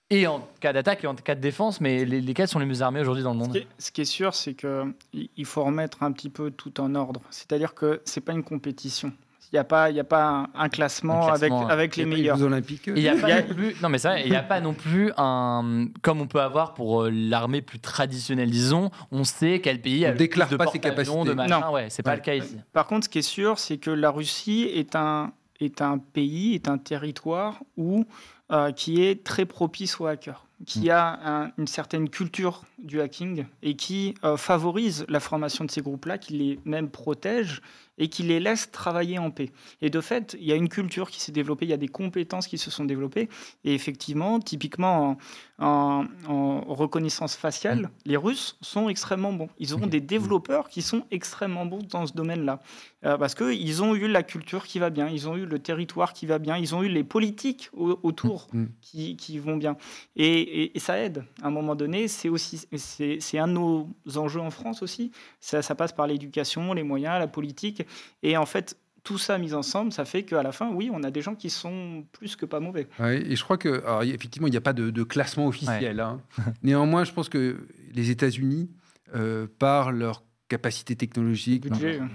Et 0.10 0.28
en 0.28 0.48
cas 0.60 0.72
d'attaque 0.74 1.04
et 1.04 1.08
en 1.08 1.16
cas 1.16 1.36
de 1.36 1.42
défense, 1.42 1.82
mais 1.82 2.06
les, 2.06 2.22
lesquels 2.22 2.48
sont 2.48 2.60
les 2.60 2.66
mieux 2.66 2.82
armés 2.82 3.00
aujourd'hui 3.02 3.24
dans 3.24 3.34
le 3.34 3.40
Ce 3.40 3.44
monde 3.46 3.52
qui, 3.54 3.58
est, 3.60 3.68
ce 3.80 3.92
qui 3.92 4.02
est 4.02 4.06
sûr, 4.06 4.34
c'est 4.36 4.54
qu'il 4.54 5.46
faut 5.46 5.64
remettre 5.64 6.04
un 6.04 6.12
petit 6.12 6.30
peu 6.30 6.52
tout 6.52 6.80
en 6.80 6.94
ordre. 6.96 7.22
C'est-à-dire 7.32 7.74
que 7.74 8.02
ce 8.06 8.20
n'est 8.20 8.24
pas 8.24 8.34
une 8.34 8.44
compétition. 8.44 9.12
Il 9.52 9.56
n'y 9.56 9.60
a 9.60 9.64
pas, 9.64 9.90
il 9.92 9.96
y 9.96 10.00
a 10.00 10.04
pas 10.04 10.48
un, 10.56 10.70
classement, 10.70 11.24
Un 11.28 11.38
classement, 11.38 11.62
avec, 11.62 11.72
avec 11.72 11.96
les 11.96 12.04
y 12.04 12.06
meilleurs. 12.08 12.36
les 12.36 12.42
Jeux 12.42 12.48
Olympiques. 12.48 12.82
Il 12.88 13.00
y 13.00 13.08
a 13.08 13.14
y 13.16 13.22
pas 13.22 13.42
non 13.42 13.54
plus, 13.54 13.76
non 13.82 13.90
mais 13.90 14.00
ça, 14.00 14.20
il 14.20 14.30
n'y 14.30 14.36
a 14.36 14.42
pas 14.44 14.60
non 14.60 14.74
plus 14.74 15.12
un, 15.18 15.86
comme 16.02 16.20
on 16.20 16.28
peut 16.28 16.42
avoir 16.42 16.74
pour 16.74 17.04
euh, 17.04 17.10
l'armée 17.12 17.62
plus 17.62 17.80
traditionnelle, 17.80 18.50
disons, 18.50 18.90
on 19.12 19.24
sait 19.24 19.62
quel 19.62 19.82
pays 19.82 20.04
On 20.04 20.10
a 20.10 20.12
le 20.12 20.18
déclare 20.18 20.48
plus 20.48 20.58
de 20.58 20.64
pas 20.64 20.72
ses 20.72 20.80
capacités. 20.80 21.24
de 21.26 21.34
machin, 21.34 21.62
Non. 21.62 21.72
ouais, 21.72 21.90
c'est 21.90 22.02
pas 22.04 22.12
Ouais. 22.12 22.16
le 22.18 22.22
cas 22.24 22.34
ici. 22.36 22.58
Par 22.74 22.86
contre, 22.88 23.06
ce 23.06 23.10
qui 23.10 23.20
est 23.20 23.22
sûr, 23.22 23.60
c'est 23.60 23.78
que 23.78 23.92
la 23.92 24.10
Russie 24.10 24.64
est 24.74 24.96
un, 24.96 25.32
est 25.62 25.80
un 25.82 26.00
pays, 26.00 26.56
est 26.56 26.68
un 26.68 26.80
territoire 26.80 27.60
où, 27.78 28.06
euh, 28.52 28.72
qui 28.72 29.04
est 29.04 29.24
très 29.24 29.46
propice 29.46 30.00
aux 30.00 30.06
hackers, 30.06 30.46
qui 30.66 30.90
a 30.90 31.20
un- 31.26 31.52
une 31.58 31.68
certaine 31.68 32.10
culture 32.10 32.64
du 32.78 33.02
hacking 33.02 33.46
et 33.64 33.76
qui 33.76 34.14
euh, 34.24 34.38
favorise 34.38 35.06
la 35.10 35.20
formation 35.20 35.66
de 35.66 35.72
ces 35.72 35.82
groupes-là, 35.82 36.18
qui 36.18 36.34
les 36.34 36.60
même 36.66 36.90
protège 36.90 37.62
et 37.98 38.10
qui 38.10 38.24
les 38.24 38.40
laisse 38.40 38.72
travailler 38.72 39.18
en 39.20 39.32
paix. 39.32 39.52
Et 39.82 39.90
de 39.90 40.02
fait, 40.02 40.36
il 40.40 40.46
y 40.46 40.52
a 40.52 40.56
une 40.56 40.70
culture 40.70 41.10
qui 41.10 41.22
s'est 41.22 41.32
développée, 41.32 41.66
il 41.66 41.70
y 41.70 41.74
a 41.74 41.78
des 41.78 41.88
compétences 41.88 42.48
qui 42.48 42.58
se 42.58 42.70
sont 42.70 42.86
développées. 42.86 43.30
Et 43.64 43.74
effectivement, 43.74 44.40
typiquement 44.40 45.18
en, 45.60 45.66
en- 45.66 46.06
en 46.28 46.74
reconnaissance 46.74 47.36
faciale, 47.36 47.90
les 48.06 48.18
Russes 48.18 48.58
sont 48.62 48.90
extrêmement 48.90 49.32
bons. 49.34 49.50
Ils 49.60 49.76
ont 49.76 49.84
Ok. 49.84 49.90
des 49.90 50.02
développeurs 50.02 50.68
qui 50.70 50.82
sont 50.82 51.04
extrêmement 51.12 51.66
bons 51.66 51.80
dans 51.90 52.06
ce 52.06 52.14
domaine-là. 52.14 52.60
Euh, 53.06 53.18
parce 53.18 53.36
qu'ils 53.36 53.84
ont 53.84 53.96
eu 53.96 54.08
la 54.08 54.24
culture 54.24 54.66
qui 54.66 54.80
va 54.80 54.90
bien, 54.90 55.08
ils 55.08 55.30
ont 55.30 55.36
eu 55.38 55.46
le 55.46 55.60
territoire 55.60 56.12
qui 56.14 56.26
va 56.26 56.40
bien, 56.40 56.58
ils 56.58 56.74
ont 56.76 56.84
eu 56.84 56.90
les 56.90 57.04
politiques 57.04 57.70
au- 57.74 58.00
autour 58.04 58.48
Mm. 58.52 58.66
qui, 58.82 59.16
qui 59.16 59.38
vont 59.40 59.58
bien. 59.58 59.78
Et, 60.16 60.26
et- 60.42 60.76
et 60.76 60.80
ça 60.80 60.98
aide. 60.98 61.24
À 61.42 61.48
un 61.48 61.52
moment 61.52 61.76
donné, 61.76 62.08
c'est 62.08 62.30
aussi 62.30 62.62
c'est 62.76 63.20
c'est 63.22 63.38
un 63.38 63.48
de 63.48 63.54
nos 63.54 63.88
enjeux 64.16 64.40
en 64.42 64.50
France 64.52 64.82
aussi. 64.82 65.12
Ça, 65.40 65.62
ça 65.62 65.76
passe 65.76 65.94
par 65.94 66.08
l'éducation, 66.08 66.74
les 66.74 66.84
moyens, 66.84 67.20
la 67.20 67.28
politique. 67.28 67.84
Et 68.24 68.38
en 68.38 68.46
fait, 68.46 68.78
tout 69.04 69.18
ça 69.18 69.38
mis 69.38 69.54
ensemble, 69.54 69.92
ça 69.94 70.04
fait 70.06 70.24
qu'à 70.24 70.42
la 70.42 70.52
fin, 70.52 70.72
oui, 70.72 70.90
on 70.92 71.04
a 71.04 71.12
des 71.12 71.22
gens 71.22 71.36
qui 71.36 71.50
sont 71.52 72.06
plus 72.12 72.36
que 72.36 72.46
pas 72.46 72.60
mauvais. 72.60 72.88
Ouais, 73.00 73.22
et 73.22 73.36
je 73.36 73.44
crois 73.44 73.58
que, 73.58 73.84
alors, 73.86 74.04
effectivement, 74.04 74.48
il 74.48 74.52
n'y 74.52 74.58
a 74.58 74.62
pas 74.62 74.74
de, 74.74 74.90
de 74.90 75.04
classement 75.04 75.48
officiel. 75.48 76.00
hein. 76.00 76.20
Néanmoins, 76.64 77.04
je 77.04 77.12
pense 77.14 77.30
que 77.30 77.68
les 77.94 78.10
États-Unis, 78.10 78.70
euh, 79.16 79.46
par 79.60 79.92
leur 79.92 80.24
capacité 80.48 80.96
technologique, 80.96 81.64
Budget. 81.70 82.00
leur, 82.00 82.08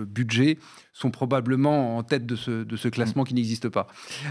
euh, 0.00 0.04
budget, 0.04 0.58
sont 0.92 1.10
probablement 1.10 1.96
en 1.96 2.02
tête 2.02 2.26
de 2.26 2.34
ce, 2.36 2.64
de 2.64 2.76
ce 2.76 2.88
classement 2.88 3.24
qui 3.24 3.34
n'existe 3.34 3.68
pas. 3.68 3.86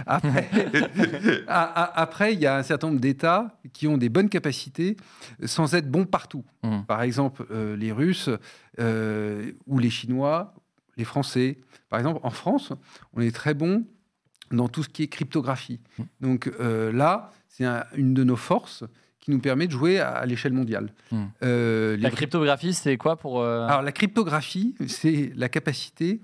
Après, 1.48 2.34
il 2.34 2.40
y 2.40 2.46
a 2.46 2.58
un 2.58 2.64
certain 2.64 2.88
nombre 2.88 3.00
d'États 3.00 3.58
qui 3.74 3.88
ont 3.88 3.98
des 3.98 4.10
bonnes 4.10 4.30
capacités 4.30 4.98
sans 5.46 5.76
être 5.76 5.90
bons 5.90 6.06
partout. 6.06 6.44
Mhm. 6.64 6.86
Par 6.86 7.02
exemple, 7.04 7.46
euh, 7.52 7.76
les 7.76 7.92
Russes 7.92 8.30
euh, 8.80 9.52
ou 9.68 9.80
les 9.80 9.90
Chinois, 9.90 10.54
les 10.98 11.04
Français. 11.06 11.58
Par 11.90 12.00
exemple, 12.00 12.20
en 12.24 12.30
France, 12.30 12.74
on 13.14 13.22
est 13.22 13.36
très 13.36 13.54
bon 13.54 13.86
dans 14.52 14.68
tout 14.68 14.84
ce 14.84 14.90
qui 14.90 15.04
est 15.04 15.08
cryptographie. 15.08 15.80
Mmh. 15.98 16.04
Donc 16.22 16.52
euh, 16.60 16.92
là, 16.92 17.32
c'est 17.48 17.66
un- 17.66 17.86
une 17.96 18.14
de 18.14 18.24
nos 18.24 18.36
forces 18.36 18.84
qui 19.20 19.32
nous 19.32 19.40
permet 19.40 19.68
de 19.68 19.72
jouer 19.72 20.00
à, 20.00 20.10
à 20.10 20.26
l'échelle 20.26 20.54
mondiale. 20.54 20.94
Mmh. 21.12 21.24
Euh, 21.44 21.96
les- 21.96 22.02
La 22.02 22.12
cryptographie, 22.12 22.74
c'est 22.74 22.98
quoi 22.98 23.16
pour 23.18 23.42
euh, 23.42 23.66
Alors 23.68 23.82
la 23.82 23.92
cryptographie, 23.92 24.76
c'est 24.88 25.32
la 25.36 25.48
capacité 25.50 26.22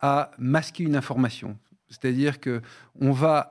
à 0.00 0.30
masquer 0.38 0.84
une 0.84 0.96
information. 0.96 1.56
C'est-à-dire 1.88 2.40
que 2.40 2.60
on 3.00 3.12
va 3.12 3.50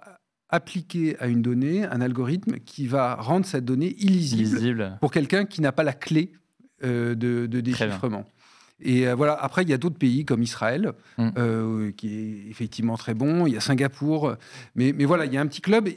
appliquer 0.49 1.15
à 1.19 1.27
une 1.27 1.41
donnée 1.41 1.85
un 1.85 2.01
algorithme 2.01 2.57
qui 2.59 2.87
va 2.87 3.15
rendre 3.15 3.45
cette 3.45 3.65
donnée 3.65 3.95
illisible 3.99 4.41
lisible 4.43 4.97
pour 4.99 5.11
quelqu'un 5.11 5.45
qui 5.45 5.61
n'a 5.61 5.71
pas 5.71 5.83
la 5.83 5.93
clé 5.93 6.31
euh, 6.83 7.13
de, 7.13 7.45
de 7.45 7.61
bien. 7.61 7.73
déchiffrement. 7.73 8.25
Et 8.81 9.07
euh, 9.07 9.15
voilà, 9.15 9.33
après, 9.33 9.63
il 9.63 9.69
y 9.69 9.73
a 9.73 9.77
d'autres 9.77 9.97
pays 9.97 10.25
comme 10.25 10.41
Israël, 10.43 10.93
Mm. 11.17 11.29
euh, 11.37 11.91
qui 11.91 12.07
est 12.19 12.49
effectivement 12.49 12.95
très 12.97 13.13
bon. 13.13 13.45
Il 13.47 13.53
y 13.53 13.57
a 13.57 13.59
Singapour. 13.59 14.35
Mais, 14.75 14.93
mais 14.95 15.05
voilà, 15.05 15.25
il 15.25 15.33
y 15.33 15.37
a 15.37 15.41
un 15.41 15.47
petit 15.47 15.61
club 15.61 15.89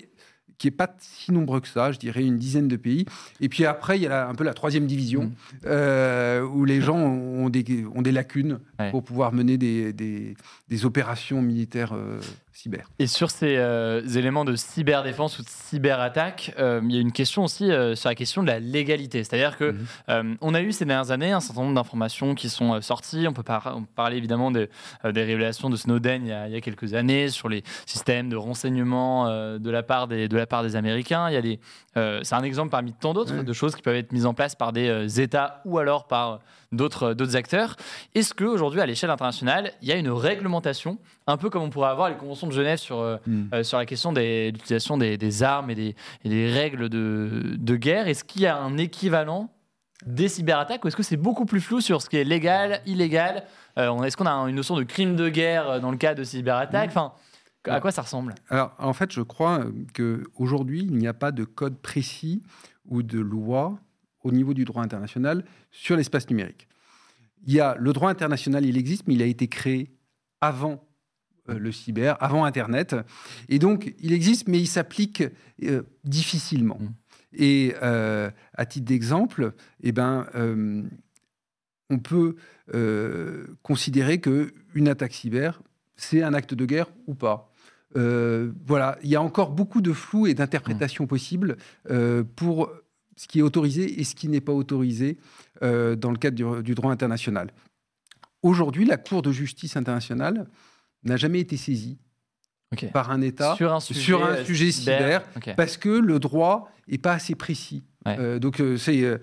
qui 0.59 0.67
n'est 0.69 0.73
pas 0.73 0.95
si 1.01 1.33
nombreux 1.33 1.61
que 1.61 1.67
ça, 1.67 1.91
je 1.91 1.99
dirais 1.99 2.25
une 2.25 2.37
dizaine 2.39 2.69
de 2.69 2.77
pays. 2.77 3.05
Et 3.41 3.49
puis 3.49 3.65
après, 3.65 3.99
il 3.99 4.03
y 4.03 4.07
a 4.07 4.11
la- 4.11 4.29
un 4.29 4.35
peu 4.35 4.45
la 4.45 4.55
troisième 4.55 4.87
division, 4.87 5.25
Mm. 5.25 5.33
euh, 5.67 6.43
où 6.43 6.65
les 6.65 6.81
gens 6.81 6.99
ont 6.99 7.49
des, 7.49 7.85
ont 7.95 8.03
des 8.03 8.13
lacunes 8.13 8.61
Ouais. 8.79 8.91
pour 8.91 9.03
pouvoir 9.03 9.33
mener 9.33 9.59
des, 9.59 9.93
des- 9.93 10.35
des 10.69 10.85
opérations 10.85 11.43
militaires 11.43 11.95
cyber. 12.53 12.87
Et 12.99 13.07
sur 13.07 13.31
ces 13.31 13.57
euh, 13.57 14.07
éléments 14.17 14.45
de 14.45 14.55
cyberdéfense 14.57 15.39
ou 15.39 15.43
de 15.43 15.49
cyberattaque, 15.49 16.55
euh, 16.59 16.81
il 16.85 16.95
y 16.95 16.99
a 16.99 17.01
une 17.01 17.13
question 17.13 17.45
aussi 17.45 17.71
euh, 17.71 17.95
sur 17.95 18.09
la 18.09 18.15
question 18.15 18.43
de 18.43 18.49
la 18.49 18.59
légalité. 18.59 19.25
C'est-à-dire 19.25 19.57
que 19.57 19.73
Mhm. 19.73 19.87
euh, 20.11 20.35
on 20.41 20.55
a 20.55 20.61
eu 20.61 20.73
ces 20.73 20.85
dernières 20.85 21.11
années 21.11 21.33
un 21.33 21.41
certain 21.41 21.63
nombre 21.63 21.75
d'informations 21.75 22.35
qui 22.35 22.49
sont 22.49 22.81
sorties. 22.81 23.27
On 23.29 23.33
peut 23.33 23.43
par- 23.43 23.73
on 23.77 23.83
peut 23.83 23.93
parler 23.95 24.17
évidemment 24.17 24.51
des, 24.51 24.69
des 25.05 25.25
révélations 25.25 25.71
de 25.71 25.77
Snowden 25.77 26.27
il 26.27 26.29
y, 26.29 26.33
a, 26.33 26.47
il 26.49 26.53
y 26.53 26.57
a 26.57 26.61
quelques 26.61 26.95
années 26.95 27.29
sur 27.29 27.49
les 27.49 27.63
systèmes 27.87 28.29
de 28.29 28.37
renseignement 28.37 29.27
de, 29.59 29.71
la 29.71 29.83
part 29.83 30.09
des, 30.09 30.29
de 30.29 30.37
la 30.37 30.47
part 30.47 30.63
des 30.63 30.77
Américains. 30.77 31.29
Il 31.31 31.35
y 31.35 31.37
a 31.37 31.43
des, 31.43 31.59
c'est 31.95 32.35
un 32.35 32.43
exemple 32.43 32.71
parmi 32.71 32.93
tant 32.93 33.13
d'autres 33.15 33.43
de 33.43 33.53
choses 33.53 33.75
qui 33.75 33.83
peuvent 33.83 33.97
être 33.97 34.13
mises 34.13 34.27
en 34.27 34.35
place 34.35 34.55
par 34.55 34.73
des 34.73 35.21
États 35.21 35.61
ou 35.65 35.79
alors 35.79 36.07
par 36.07 36.41
d'autres 36.73 37.37
acteurs. 37.37 37.77
Est-ce 38.15 38.33
qu'aujourd'hui, 38.35 38.81
à 38.81 38.87
l'échelle 38.87 39.11
internationale, 39.11 39.73
il 39.83 39.89
y 39.89 39.93
a 39.93 39.97
une 39.97 40.09
réglementation, 40.11 40.99
un 41.27 41.37
peu 41.37 41.51
comme 41.51 41.63
on 41.63 41.71
pourrait 41.71 41.91
avoir 41.91 42.09
les 42.09 42.17
conventions 42.17 42.47
de 42.47 42.53
Genève 42.53 42.79
sur, 42.79 42.99
euh, 42.99 43.17
euh, 43.53 43.63
sur 43.63 43.79
la 43.79 43.87
question 43.87 44.13
de 44.13 44.51
l'utilisation 44.51 44.99
des, 44.99 45.17
des 45.17 45.43
armes 45.43 45.71
et 45.71 45.75
des, 45.75 45.95
et 46.25 46.29
des 46.29 46.51
règles 46.51 46.89
de, 46.89 47.55
de 47.57 47.77
guerre. 47.77 48.09
Est-ce 48.09 48.25
qu'il 48.25 48.43
y 48.43 48.47
a 48.47 48.57
un 48.59 48.77
équivalent 48.79 49.51
des 50.05 50.29
cyberattaques 50.29 50.85
ou 50.85 50.89
est-ce 50.89 50.97
que 50.97 51.03
c'est 51.05 51.17
beaucoup 51.17 51.45
plus 51.45 51.61
flou 51.61 51.81
sur 51.81 52.03
ce 52.03 52.09
qui 52.11 52.17
est 52.17 52.25
légal, 52.25 52.81
illégal? 52.87 53.45
Euh, 53.79 54.03
Est-ce 54.03 54.17
qu'on 54.17 54.27
a 54.27 54.33
une 54.49 54.57
notion 54.57 54.77
de 54.77 54.83
crime 54.83 55.15
de 55.17 55.29
guerre 55.29 55.81
dans 55.81 55.91
le 55.93 55.97
cas 55.97 56.15
de 56.15 56.25
cyberattaque 56.25 56.91
Enfin, 56.91 57.13
à 57.65 57.81
quoi 57.81 57.93
ça 57.93 58.03
ressemble? 58.03 58.35
Alors, 58.49 58.73
en 58.79 58.93
fait, 58.93 59.13
je 59.13 59.21
crois 59.23 59.61
qu'aujourd'hui, 59.95 60.81
il 60.83 60.97
n'y 60.97 61.07
a 61.07 61.15
pas 61.15 61.31
de 61.31 61.45
code 61.45 61.79
précis 61.79 62.43
ou 62.89 63.03
de 63.05 63.21
loi 63.21 63.79
au 64.25 64.33
niveau 64.33 64.55
du 64.55 64.65
droit 64.65 64.83
international 64.83 65.45
sur 65.71 65.97
l'espace 65.97 66.29
numérique. 66.29 66.67
Il 67.47 67.53
y 67.55 67.61
a 67.61 67.77
le 67.79 67.93
droit 67.93 68.11
international, 68.11 68.65
il 68.65 68.77
existe, 68.77 69.07
mais 69.07 69.15
il 69.15 69.23
a 69.23 69.27
été 69.27 69.49
créé 69.49 69.91
avant 70.41 70.83
le 71.49 71.73
cyber, 71.73 72.17
avant 72.23 72.45
Internet. 72.45 72.95
Et 73.49 73.59
donc, 73.59 73.95
il 74.01 74.13
existe, 74.13 74.49
mais 74.49 74.61
il 74.61 74.67
s'applique 74.67 75.25
euh, 75.65 75.83
difficilement. 76.05 76.79
Mm. 76.81 76.89
Et 77.35 77.75
euh, 77.83 78.31
à 78.55 78.67
titre 78.67 78.87
d'exemple, 78.87 79.55
eh 79.83 79.93
ben, 79.93 80.27
euh, 80.35 80.83
on 81.91 81.99
peut 81.99 82.37
euh, 82.75 83.47
considérer 83.63 84.21
qu'une 84.21 84.89
attaque 84.89 85.15
cyber, 85.15 85.63
c'est 85.97 86.23
un 86.23 86.35
acte 86.35 86.55
de 86.55 86.65
guerre 86.65 86.89
ou 87.07 87.15
pas. 87.15 87.51
Euh, 87.97 88.53
voilà, 88.67 88.99
il 89.03 89.11
y 89.11 89.17
a 89.17 89.23
encore 89.23 89.51
beaucoup 89.51 89.81
de 89.81 89.93
flou 89.93 90.27
et 90.27 90.35
d'interprétations 90.35 91.07
possibles 91.07 91.57
euh, 91.91 92.25
pour 92.37 92.71
ce 93.17 93.29
qui 93.29 93.41
est 93.41 93.43
autorisé 93.43 94.01
et 94.01 94.05
ce 94.05 94.15
qui 94.15 94.29
n'est 94.29 94.41
pas 94.41 94.53
autorisé 94.53 95.19
euh, 95.63 95.95
dans 95.97 96.11
le 96.11 96.17
cadre 96.17 96.37
du, 96.37 96.63
du 96.63 96.75
droit 96.75 96.91
international. 96.91 97.53
Aujourd'hui, 98.43 98.85
la 98.85 98.97
Cour 98.97 99.23
de 99.23 99.31
justice 99.31 99.77
internationale 99.77 100.49
n'a 101.05 101.17
jamais 101.17 101.41
été 101.41 101.57
saisie 101.57 101.99
Ok. 102.73 102.91
par 102.93 103.11
un 103.11 103.21
État 103.21 103.55
Sur 103.57 103.73
un 103.73 103.81
sujet, 103.81 104.01
sur 104.01 104.25
un 104.25 104.45
sujet 104.45 104.71
cyber, 104.71 105.23
parce 105.57 105.77
que 105.77 105.89
le 105.91 106.19
droit 106.19 106.71
n'est 106.89 106.99
pas 106.99 107.13
assez 107.13 107.35
précis. 107.35 107.83
Ouais. 108.07 108.17
Euh, 108.19 108.39
donc 108.39 108.61
euh, 108.61 108.77
c'est 108.79 109.03
euh, 109.03 109.19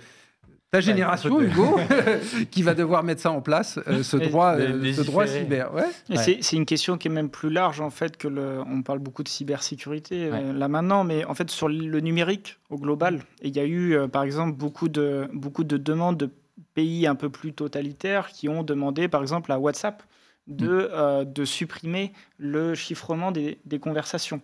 ta 0.72 0.82
génération, 0.82 1.42
Hugo, 1.42 1.80
qui 2.52 2.62
va 2.62 2.76
devoir 2.76 3.04
mettre 3.04 3.22
ça 3.22 3.32
en 3.32 3.42
place, 3.42 3.80
euh, 3.88 4.04
ce 4.04 4.18
droit, 4.18 4.54
euh, 4.54 4.94
ce 4.94 5.02
droit 5.02 5.26
cyber. 5.26 5.74
Ouais. 5.74 6.16
C'est- 6.16 6.38
C'est 6.44 6.56
une 6.58 6.66
question 6.68 6.98
qui 7.00 7.08
est 7.08 7.12
même 7.12 7.30
plus 7.30 7.50
large 7.50 7.82
en 7.82 7.90
fait 7.90 8.18
que 8.18 8.28
le. 8.28 8.62
On 8.68 8.84
parle 8.84 9.00
beaucoup 9.00 9.24
de 9.24 9.30
cybersécurité 9.30 10.30
euh, 10.32 10.54
là 10.54 10.68
maintenant, 10.68 11.04
mais 11.04 11.26
en 11.26 11.34
fait 11.34 11.50
sur 11.50 11.70
le 11.70 12.00
numérique 12.02 12.58
au 12.70 12.78
global, 12.78 13.24
et 13.42 13.48
il 13.48 13.56
y 13.56 13.60
a 13.60 13.66
eu 13.66 13.96
euh, 13.96 14.08
par 14.08 14.22
exemple 14.24 14.52
beaucoup 14.56 14.90
de 14.90 15.28
beaucoup 15.34 15.64
de 15.64 15.78
demandes 15.78 16.18
de 16.18 16.30
pays 16.76 17.08
un 17.08 17.16
peu 17.16 17.30
plus 17.30 17.54
totalitaires 17.54 18.28
qui 18.30 18.48
ont 18.48 18.62
demandé 18.64 19.08
par 19.08 19.22
exemple 19.24 19.52
à 19.52 19.58
WhatsApp 19.60 20.04
de, 20.50 20.68
Mm. 20.68 20.88
euh, 20.92 21.24
de 21.26 21.46
supprimer 21.46 22.12
le 22.38 22.76
chiffrement 22.76 23.32
des, 23.32 23.60
des 23.66 23.80
conversations. 23.80 24.42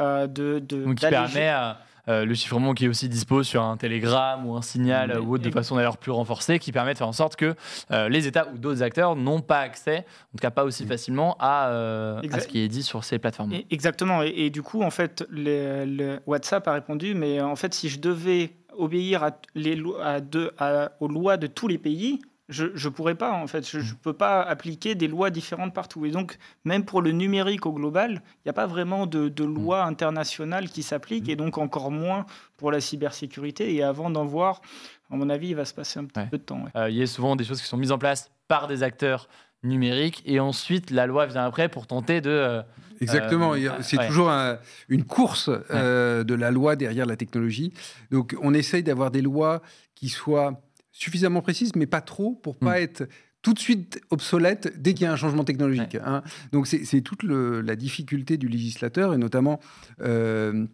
euh, 0.00 0.26
de, 0.26 0.58
de 0.58 0.84
Donc, 0.86 0.96
qui 0.96 1.06
permet 1.06 1.46
à, 1.50 1.78
euh, 2.08 2.24
le 2.24 2.34
chiffrement 2.34 2.74
qui 2.74 2.86
est 2.86 2.88
aussi 2.88 3.08
dispo 3.08 3.44
sur 3.44 3.62
un 3.62 3.76
télégramme 3.76 4.44
ou 4.44 4.56
un 4.56 4.60
signal 4.62 5.08
Mais- 5.10 5.14
euh, 5.14 5.20
ou 5.20 5.34
autre 5.34 5.44
de 5.44 5.50
façon 5.52 5.76
d'ailleurs 5.76 5.98
plus 5.98 6.10
renforcée, 6.10 6.58
qui 6.58 6.72
permet 6.72 6.94
de 6.94 6.98
faire 6.98 7.06
en 7.06 7.12
sorte 7.12 7.36
que 7.36 7.54
les 8.08 8.26
États 8.26 8.48
ou 8.52 8.58
d'autres 8.58 8.82
acteurs 8.82 9.14
n'ont 9.14 9.40
pas 9.40 9.60
accès, 9.60 9.98
en 9.98 10.36
tout 10.36 10.42
cas 10.42 10.50
pas 10.50 10.64
aussi 10.64 10.84
facilement, 10.84 11.36
à, 11.38 12.18
ce 12.24 12.46
qui 12.48 12.58
est 12.58 12.66
dit 12.68 12.82
sur 12.82 13.04
ces 13.04 13.20
plateformes. 13.20 13.52
Et- 13.52 13.66
Exactement. 13.70 14.22
Et, 14.24 14.30
et 14.36 14.50
du 14.50 14.62
coup, 14.62 14.82
en 14.82 14.90
fait, 14.90 15.24
le, 15.30 15.84
le 15.86 16.18
WhatsApp 16.26 16.66
a 16.66 16.72
répondu, 16.72 17.14
mais 17.14 17.40
en 17.40 17.54
fait, 17.54 17.72
si 17.72 17.88
je 17.88 18.00
devais 18.00 18.50
obéir 18.76 19.22
à 19.22 19.30
les 19.54 19.76
lo- 19.76 19.96
à 20.02 20.20
deux- 20.20 20.50
à- 20.58 20.90
aux 20.98 21.06
lois 21.06 21.36
de 21.36 21.46
tous 21.46 21.68
les 21.68 21.78
pays, 21.78 22.20
je 22.48 22.64
ne 22.66 22.88
pourrais 22.90 23.14
pas, 23.14 23.32
en 23.32 23.46
fait. 23.46 23.66
Je 23.68 23.78
ne 23.78 23.84
peux 24.02 24.12
pas 24.12 24.42
appliquer 24.42 24.94
des 24.94 25.08
lois 25.08 25.30
différentes 25.30 25.72
partout. 25.72 26.04
Et 26.04 26.10
donc, 26.10 26.36
même 26.64 26.84
pour 26.84 27.00
le 27.02 27.10
numérique 27.12 27.64
au 27.66 27.72
global, 27.72 28.22
il 28.26 28.46
n'y 28.46 28.50
a 28.50 28.52
pas 28.52 28.66
vraiment 28.66 29.06
de, 29.06 29.28
de 29.28 29.44
loi 29.44 29.84
internationale 29.84 30.68
qui 30.68 30.82
s'applique, 30.82 31.28
et 31.28 31.36
donc 31.36 31.56
encore 31.58 31.90
moins 31.90 32.26
pour 32.56 32.70
la 32.70 32.80
cybersécurité. 32.80 33.74
Et 33.74 33.82
avant 33.82 34.10
d'en 34.10 34.24
voir, 34.26 34.60
à 35.10 35.16
mon 35.16 35.30
avis, 35.30 35.48
il 35.48 35.56
va 35.56 35.64
se 35.64 35.74
passer 35.74 35.98
un 36.00 36.04
petit 36.04 36.20
Ouais. 36.20 36.28
peu 36.30 36.38
de 36.38 36.42
temps. 36.42 36.62
ouais. 36.64 36.70
Euh, 36.76 36.90
il 36.90 36.96
y 36.96 37.02
a 37.02 37.06
souvent 37.06 37.34
des 37.36 37.44
choses 37.44 37.60
qui 37.62 37.66
sont 37.68 37.76
mises 37.78 37.92
en 37.92 37.98
place 37.98 38.30
par 38.48 38.66
des 38.68 38.82
acteurs 38.82 39.28
numériques 39.62 40.22
et 40.26 40.40
ensuite 40.40 40.90
la 40.90 41.06
loi 41.06 41.24
vient 41.24 41.44
après 41.46 41.70
pour 41.70 41.86
tenter 41.86 42.20
de... 42.20 42.28
euh, 42.30 42.62
Exactement. 43.00 43.54
Euh, 43.54 43.70
c'est 43.80 43.98
ouais. 43.98 44.06
toujours 44.06 44.30
un- 44.30 44.58
une 44.88 45.04
course 45.04 45.50
euh, 45.70 46.22
de 46.24 46.34
la 46.34 46.50
loi 46.50 46.76
derrière 46.76 47.06
la 47.06 47.16
technologie. 47.16 47.72
Donc, 48.10 48.36
on 48.42 48.52
essaye 48.54 48.82
d'avoir 48.82 49.10
des 49.10 49.22
lois 49.22 49.62
qui 49.94 50.08
soient 50.10 50.60
suffisamment 50.94 51.42
précises, 51.42 51.72
mais 51.76 51.86
pas 51.86 52.00
trop, 52.00 52.34
pour 52.36 52.56
pas 52.56 52.78
Mm. 52.78 52.82
être 52.84 53.08
tout 53.42 53.52
de 53.52 53.58
suite 53.58 54.00
obsolète 54.10 54.80
dès 54.80 54.94
qu'il 54.94 55.04
y 55.04 55.06
a 55.06 55.12
un 55.12 55.16
changement 55.16 55.44
technologique. 55.44 55.96
hein. 55.96 56.22
Donc, 56.52 56.66
c'est 56.66 57.00
toute 57.02 57.22
le- 57.24 57.60
la 57.60 57.76
difficulté 57.76 58.38
du 58.38 58.48
législateur, 58.48 59.12
et 59.12 59.18
notamment. 59.18 59.60
euh, 60.00 60.66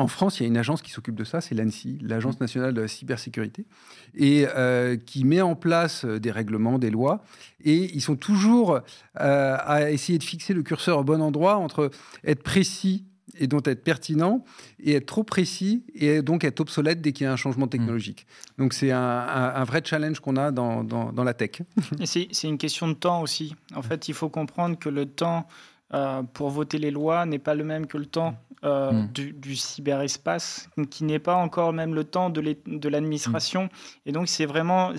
en 0.00 0.06
France, 0.06 0.38
il 0.38 0.44
y 0.44 0.46
a 0.46 0.48
une 0.48 0.56
agence 0.56 0.80
qui 0.80 0.92
s'occupe 0.92 1.16
de 1.16 1.24
ça, 1.24 1.40
c'est 1.40 1.56
l'ANSI, 1.56 1.98
l'Agence 2.02 2.38
nationale 2.40 2.72
de 2.72 2.80
la 2.80 2.86
cybersécurité, 2.86 3.66
et 4.14 4.46
euh, 4.54 4.96
qui 4.96 5.24
met 5.24 5.40
en 5.40 5.56
place 5.56 6.04
euh, 6.04 6.20
des 6.20 6.30
règlements, 6.30 6.78
des 6.78 6.90
lois, 6.90 7.20
et 7.64 7.92
ils 7.96 8.00
sont 8.00 8.14
toujours 8.14 8.74
euh, 8.76 9.56
à 9.58 9.90
essayer 9.90 10.16
de 10.18 10.22
fixer 10.22 10.54
le 10.54 10.62
curseur 10.62 10.98
au 10.98 11.04
bon 11.04 11.20
endroit 11.20 11.56
entre 11.56 11.90
être 12.24 12.44
précis 12.44 13.06
et 13.38 13.46
donc 13.46 13.66
être 13.68 13.82
pertinent, 13.84 14.44
et 14.82 14.94
être 14.94 15.06
trop 15.06 15.24
précis 15.24 15.84
et 15.94 16.22
donc 16.22 16.44
être 16.44 16.60
obsolète 16.60 17.00
dès 17.00 17.12
qu'il 17.12 17.24
y 17.24 17.26
a 17.26 17.32
un 17.32 17.36
changement 17.36 17.66
technologique. 17.68 18.26
Donc 18.58 18.72
c'est 18.72 18.90
un, 18.92 18.98
un- 19.00 19.54
un 19.54 19.64
vrai 19.64 19.82
challenge 19.84 20.20
qu'on 20.20 20.36
a 20.36 20.50
dans, 20.50 20.84
dans- 20.84 21.12
dans 21.12 21.24
la 21.24 21.34
tech. 21.34 21.62
Et 22.00 22.06
c'est 22.06 22.28
c'est 22.32 22.48
une 22.48 22.58
question 22.58 22.88
de 22.88 22.94
temps 22.94 23.22
aussi. 23.22 23.54
En 23.74 23.82
fait, 23.82 24.08
il 24.08 24.14
faut 24.14 24.28
comprendre 24.28 24.78
que 24.78 24.88
le 24.88 25.06
temps 25.06 25.46
euh, 25.94 26.22
pour 26.22 26.50
voter 26.50 26.78
les 26.78 26.90
lois 26.90 27.24
n'est 27.26 27.38
pas 27.38 27.54
le 27.54 27.64
même 27.64 27.86
que 27.86 27.96
le 27.98 28.06
temps 28.06 28.34
euh, 28.64 28.90
Mm. 28.90 29.08
du, 29.12 29.32
du 29.32 29.54
cyberespace, 29.54 30.68
qui 30.90 31.04
n'est 31.04 31.20
pas 31.20 31.36
encore 31.36 31.72
même 31.72 31.94
le 31.94 32.02
temps 32.02 32.28
de 32.28 32.88
l'administration. 32.88 33.68
Et 34.04 34.10
donc, 34.12 34.28
c'est 34.28 34.46
vraiment, 34.46 34.88
on 34.88 34.92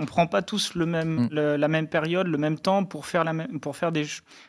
ne 0.00 0.04
prend 0.06 0.26
pas 0.26 0.42
tous 0.42 0.74
le 0.74 0.86
même, 0.86 1.26
Mm. 1.26 1.28
le- 1.30 1.56
la 1.56 1.68
même 1.68 1.86
période, 1.88 2.26
le 2.26 2.38
même 2.38 2.58
temps 2.58 2.84
pour 2.84 3.06
faire, 3.06 3.22
la 3.24 3.32
même, 3.32 3.60
pour 3.60 3.76
faire 3.76 3.92
des, 3.92 4.06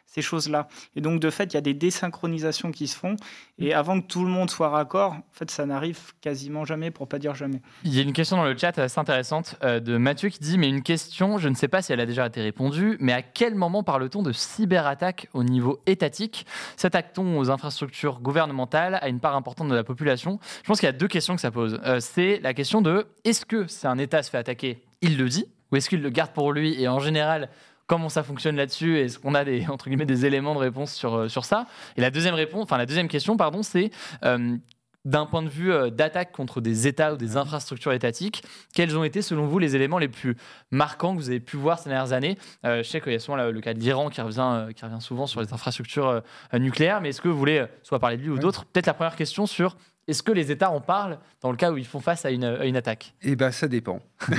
ces 0.08 0.22
choses-là. 0.24 0.68
Et 0.96 1.02
donc, 1.02 1.20
de 1.20 1.30
fait, 1.30 1.54
il 1.54 1.56
y 1.56 1.58
a 1.58 1.62
des 1.62 1.74
désynchronisations 1.76 2.72
qui 2.72 2.88
se 2.88 2.98
font. 2.98 3.16
Et 3.60 3.74
avant 3.74 4.00
que 4.02 4.08
tout 4.08 4.24
le 4.24 4.30
monde 4.32 4.50
soit 4.50 4.70
raccord, 4.70 5.12
en 5.14 5.24
fait, 5.34 5.52
ça 5.52 5.66
n'arrive 5.66 6.00
quasiment 6.22 6.66
jamais, 6.66 6.90
pour 6.92 7.08
pas 7.08 7.20
dire 7.20 7.36
jamais. 7.36 7.62
Il 7.84 7.94
y 7.94 8.00
a 8.00 8.04
une 8.04 8.14
question 8.14 8.38
dans 8.38 8.46
le 8.46 8.58
chat 8.58 8.78
assez 8.80 9.00
intéressante 9.00 9.56
euh, 9.64 9.80
de 9.80 9.98
Mathieu 9.98 10.30
qui 10.30 10.40
dit 10.40 10.58
Mais 10.58 10.70
une 10.70 10.82
question, 10.84 11.38
je 11.38 11.50
ne 11.50 11.56
sais 11.56 11.68
pas 11.68 11.82
si 11.82 11.94
elle 11.94 12.00
a 12.00 12.06
déjà 12.08 12.26
été 12.26 12.42
répondue, 12.42 12.98
mais 13.00 13.14
à 13.14 13.22
quel 13.22 13.54
moment 13.56 13.84
parle-t-on 13.84 14.24
de 14.24 14.32
cyberattaque 14.32 15.28
au 15.34 15.44
niveau 15.44 15.77
étatique 15.86 16.46
S'attaque-t-on 16.76 17.38
aux 17.38 17.50
infrastructures 17.50 18.20
gouvernementales, 18.20 19.00
à 19.02 19.10
une 19.10 19.20
part 19.20 19.36
importante 19.36 19.70
de 19.70 19.76
la 19.76 19.84
population? 19.84 20.40
Je 20.64 20.68
pense 20.68 20.80
qu'il 20.80 20.88
y 20.88 20.90
a 20.90 20.94
deux 20.94 21.08
questions 21.08 21.36
que 21.36 21.42
ça 21.42 21.52
pose. 21.52 21.80
Euh, 21.86 22.00
c'est 22.00 22.40
la 22.42 22.54
question 22.54 22.82
de 22.82 23.08
est-ce 23.24 23.46
que 23.46 23.68
si 23.68 23.88
un 23.88 23.98
État 23.98 24.24
se 24.24 24.30
fait 24.30 24.38
attaquer, 24.38 24.84
il 25.02 25.18
le 25.18 25.30
dit. 25.30 25.46
Ou 25.72 25.76
est-ce 25.76 25.90
qu'il 25.90 26.02
le 26.02 26.10
garde 26.10 26.32
pour 26.32 26.54
lui? 26.54 26.82
Et 26.82 26.88
en 26.88 27.00
général, 27.00 27.50
comment 27.88 28.10
ça 28.10 28.24
fonctionne 28.24 28.56
là-dessus? 28.56 29.00
Est-ce 29.00 29.20
qu'on 29.20 29.36
a 29.36 29.44
des, 29.44 29.66
entre 29.70 29.90
guillemets, 29.90 30.06
des 30.06 30.26
éléments 30.26 30.54
de 30.54 30.60
réponse 30.60 30.94
sur, 30.94 31.16
euh, 31.16 31.28
sur 31.28 31.46
ça? 31.46 31.68
Et 31.96 32.02
la 32.02 32.12
deuxième, 32.12 32.36
réponse, 32.36 32.70
la 32.70 32.86
deuxième 32.86 33.08
question, 33.08 33.38
pardon, 33.38 33.64
c'est. 33.64 33.92
euh, 34.24 34.58
d'un 35.08 35.26
point 35.26 35.42
de 35.42 35.50
vue 35.50 35.72
euh, 35.72 35.90
d'attaque 35.90 36.32
contre 36.32 36.62
des 36.62 36.86
États 36.88 37.14
ou 37.14 37.18
des 37.18 37.38
infrastructures 37.38 37.94
étatiques, 37.94 38.44
quels 38.74 38.96
ont 38.98 39.04
été 39.04 39.22
selon 39.22 39.48
vous 39.48 39.58
les 39.58 39.76
éléments 39.76 39.98
les 40.00 40.08
plus 40.10 40.36
marquants 40.70 41.16
que 41.16 41.22
vous 41.22 41.30
avez 41.30 41.40
pu 41.40 41.56
voir 41.58 41.80
ces 41.80 41.90
dernières 41.90 42.14
années 42.14 42.38
Euh, 42.66 42.84
Je 42.84 42.88
sais 42.90 43.02
qu'il 43.02 43.14
y 43.14 43.16
a 43.16 43.20
souvent 43.20 43.38
le, 43.38 43.52
le 43.52 43.62
cas 43.62 43.74
de 43.74 43.80
l'Iran 43.80 44.10
qui 44.10 44.22
revient, 44.22 44.40
euh, 44.42 44.72
qui 44.74 44.84
revient 44.86 45.02
souvent 45.02 45.26
sur 45.26 45.42
les 45.42 45.52
infrastructures 45.54 46.22
nucléaires, 46.54 47.02
mais 47.02 47.10
est-ce 47.10 47.22
que 47.22 47.30
vous 47.30 47.38
voulez 47.38 47.66
soit 47.84 48.00
parler 48.00 48.18
de 48.18 48.22
lui 48.24 48.30
ou 48.30 48.38
d'autres 48.38 48.66
Peut-être 48.66 48.86
la 48.88 48.94
première 48.94 49.16
question 49.16 49.46
sur 49.48 49.78
est-ce 50.08 50.24
que 50.24 50.32
les 50.32 50.52
États 50.52 50.72
en 50.72 50.80
parlent 50.80 51.20
dans 51.42 51.52
le 51.52 51.58
cas 51.58 51.72
où 51.72 51.78
ils 51.78 51.86
font 51.86 52.00
face 52.00 52.24
à 52.26 52.32
une, 52.32 52.46
à 52.46 52.66
une 52.66 52.78
attaque? 52.78 53.14
Eh 53.22 53.36
bien, 53.36 53.52
ça 53.52 53.68
dépend. 53.68 54.00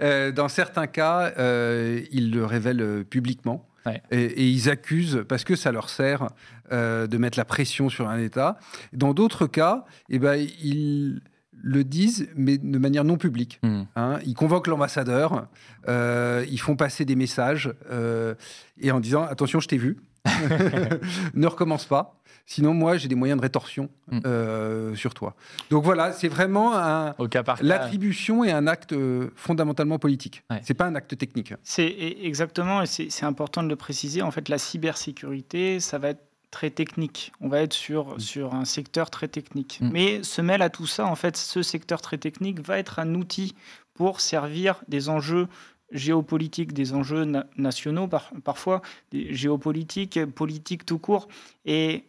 Euh, 0.00 0.32
dans 0.32 0.48
certains 0.48 0.86
cas, 0.86 1.32
euh, 1.38 2.00
ils 2.10 2.30
le 2.30 2.44
révèlent 2.44 3.04
publiquement. 3.08 3.66
Ouais. 3.86 4.02
Et, 4.10 4.24
et 4.24 4.48
ils 4.48 4.70
accusent 4.70 5.24
parce 5.28 5.44
que 5.44 5.56
ça 5.56 5.72
leur 5.72 5.88
sert 5.88 6.28
euh, 6.72 7.06
de 7.06 7.18
mettre 7.18 7.38
la 7.38 7.44
pression 7.44 7.90
sur 7.90 8.08
un 8.08 8.18
État. 8.18 8.58
Dans 8.94 9.12
d'autres 9.12 9.46
cas, 9.46 9.84
eh 10.08 10.18
ben, 10.18 10.34
ils 10.62 11.20
le 11.52 11.84
disent, 11.84 12.28
mais 12.36 12.56
de 12.56 12.78
manière 12.78 13.04
non 13.04 13.16
publique. 13.16 13.60
Hein, 13.96 14.18
ils 14.24 14.34
convoquent 14.34 14.68
l'ambassadeur, 14.68 15.46
euh, 15.88 16.44
ils 16.50 16.60
font 16.60 16.74
passer 16.74 17.04
des 17.04 17.16
messages 17.16 17.72
euh, 17.90 18.34
et 18.80 18.90
en 18.92 19.00
disant 19.00 19.24
attention, 19.24 19.60
je 19.60 19.68
t'ai 19.68 19.76
vu, 19.76 19.98
ne 21.34 21.46
recommence 21.46 21.84
pas. 21.84 22.20
Sinon, 22.46 22.74
moi, 22.74 22.96
j'ai 22.98 23.08
des 23.08 23.14
moyens 23.14 23.38
de 23.38 23.42
rétorsion 23.42 23.88
Mm. 24.10 24.18
euh, 24.26 24.94
sur 24.94 25.14
toi. 25.14 25.34
Donc 25.70 25.82
voilà, 25.82 26.12
c'est 26.12 26.28
vraiment 26.28 26.76
un, 26.76 27.14
Au 27.18 27.26
cas 27.26 27.42
par 27.42 27.58
cas 27.58 27.64
l'attribution 27.64 28.44
est 28.44 28.52
un 28.52 28.66
acte 28.66 28.92
euh, 28.92 29.30
fondamentalement 29.34 29.98
politique. 29.98 30.42
Ouais. 30.50 30.60
C'est 30.62 30.74
pas 30.74 30.84
un 30.84 30.94
acte 30.94 31.16
technique. 31.16 31.54
C'est 31.62 31.86
e- 31.88 32.24
exactement, 32.26 32.82
et 32.82 32.86
c'est 32.86 33.08
c'est 33.10 33.24
important 33.24 33.62
de 33.62 33.68
le 33.68 33.76
préciser. 33.76 34.20
En 34.20 34.30
fait, 34.30 34.48
la 34.50 34.58
cybersécurité, 34.58 35.80
ça 35.80 35.96
va 35.98 36.10
être 36.10 36.20
très 36.50 36.70
technique. 36.70 37.32
On 37.40 37.48
va 37.48 37.62
être 37.62 37.72
sur, 37.72 38.14
sur 38.20 38.54
un 38.54 38.64
secteur 38.64 39.10
très 39.10 39.26
technique. 39.28 39.78
Mm. 39.80 39.90
Mais 39.92 40.22
se 40.22 40.40
mêle 40.42 40.60
à 40.62 40.68
tout 40.70 40.86
ça, 40.86 41.06
en 41.06 41.16
fait, 41.16 41.36
ce 41.36 41.62
secteur 41.62 42.00
très 42.02 42.18
technique 42.18 42.60
va 42.60 42.78
être 42.78 42.98
un 42.98 43.14
outil 43.14 43.54
pour 43.94 44.20
servir 44.20 44.82
des 44.86 45.08
enjeux 45.08 45.48
géopolitiques, 45.92 46.72
des 46.72 46.92
enjeux 46.92 47.24
na- 47.24 47.46
nationaux 47.56 48.08
par- 48.08 48.30
parfois, 48.44 48.82
des 49.12 49.32
géopolitiques, 49.34 50.24
politiques 50.26 50.84
tout 50.84 50.98
court. 50.98 51.28
Et 51.64 52.04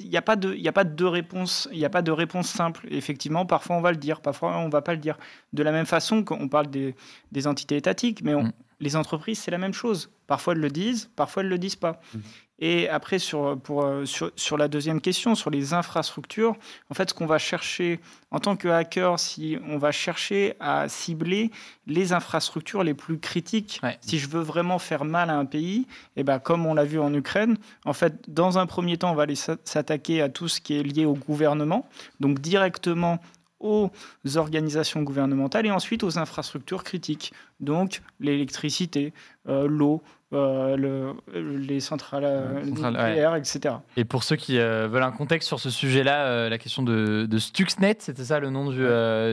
il 0.00 0.08
n'y 0.10 0.16
a 0.16 0.22
pas 0.22 0.36
de, 0.36 0.56
a 0.66 0.72
pas 0.72 0.84
de 0.84 1.04
réponse, 1.04 1.68
il 1.72 1.78
n'y 1.78 1.84
a 1.84 1.90
pas 1.90 2.02
de 2.02 2.10
réponse 2.10 2.48
simple. 2.48 2.86
Effectivement, 2.90 3.46
parfois 3.46 3.76
on 3.76 3.80
va 3.80 3.92
le 3.92 3.96
dire, 3.98 4.20
parfois 4.20 4.58
on 4.58 4.68
va 4.68 4.82
pas 4.82 4.92
le 4.92 4.98
dire. 5.00 5.16
De 5.52 5.62
la 5.62 5.72
même 5.72 5.86
façon 5.86 6.24
qu'on 6.24 6.48
parle 6.48 6.68
des, 6.68 6.94
des 7.32 7.46
entités 7.46 7.76
étatiques, 7.76 8.22
mais 8.22 8.34
on- 8.34 8.44
Mm. 8.44 8.52
Les 8.84 8.94
entreprises 8.96 9.38
c'est 9.40 9.50
la 9.50 9.58
même 9.58 9.74
chose. 9.74 10.10
Parfois 10.26 10.52
elles 10.54 10.60
le 10.60 10.70
disent, 10.70 11.10
parfois 11.16 11.42
elles 11.42 11.48
le 11.48 11.58
disent 11.58 11.76
pas. 11.76 12.00
Mm. 12.14 12.18
Et 12.60 12.88
après 12.88 13.18
sur, 13.18 13.58
pour, 13.58 13.84
euh, 13.84 14.04
sur, 14.06 14.30
sur 14.36 14.56
la 14.56 14.68
deuxième 14.68 15.00
question, 15.00 15.34
sur 15.34 15.50
les 15.50 15.74
infrastructures, 15.74 16.54
en 16.88 16.94
fait 16.94 17.10
ce 17.10 17.14
qu'on 17.14 17.26
va 17.26 17.38
chercher 17.38 17.98
en 18.30 18.38
tant 18.38 18.54
que 18.56 18.68
hacker, 18.68 19.18
si 19.18 19.58
on 19.68 19.76
va 19.76 19.90
chercher 19.90 20.54
à 20.60 20.88
cibler 20.88 21.50
les 21.88 22.12
infrastructures 22.12 22.84
les 22.84 22.94
plus 22.94 23.18
critiques, 23.18 23.80
Ouais. 23.82 23.98
si 24.00 24.18
je 24.20 24.28
veux 24.28 24.40
vraiment 24.40 24.78
faire 24.78 25.04
mal 25.04 25.30
à 25.30 25.36
un 25.36 25.46
pays, 25.46 25.86
et 26.16 26.22
ben 26.22 26.38
comme 26.38 26.64
on 26.64 26.74
l'a 26.74 26.84
vu 26.84 27.00
en 27.00 27.12
Ukraine, 27.12 27.56
en 27.84 27.92
fait, 27.92 28.14
dans 28.28 28.56
un 28.56 28.66
premier 28.66 28.98
temps, 28.98 29.10
on 29.10 29.16
va 29.16 29.24
aller 29.24 29.34
s'a- 29.34 29.56
s'attaquer 29.64 30.22
à 30.22 30.28
tout 30.28 30.46
ce 30.48 30.60
qui 30.60 30.74
est 30.78 30.82
lié 30.84 31.06
au 31.06 31.14
gouvernement, 31.14 31.88
donc 32.20 32.38
directement 32.38 33.18
aux 33.60 33.90
organisations 34.36 35.02
gouvernementales 35.02 35.64
et 35.66 35.70
ensuite 35.70 36.02
aux 36.02 36.18
infrastructures 36.18 36.84
critiques, 36.84 37.32
donc 37.64 38.02
l'électricité, 38.20 39.12
euh, 39.48 39.66
l'eau, 39.66 40.02
euh, 40.32 40.76
le- 40.76 41.14
les 41.58 41.78
centrales 41.78 42.24
euh, 42.24 42.64
centrales, 42.64 42.92
nucléaires, 42.94 43.36
etc. 43.36 43.76
Et 43.96 44.04
pour 44.04 44.24
ceux 44.24 44.34
qui 44.36 44.56
veulent 44.58 45.02
un 45.02 45.12
contexte 45.12 45.46
sur 45.46 45.60
ce 45.60 45.70
sujet-là, 45.70 46.48
la 46.48 46.58
question 46.58 46.82
de, 46.82 47.26
de 47.26 47.38
Stuxnet, 47.38 47.96
c'était 48.00 48.24
ça 48.24 48.40
le 48.40 48.50
nom 48.50 48.70
du, 48.70 48.78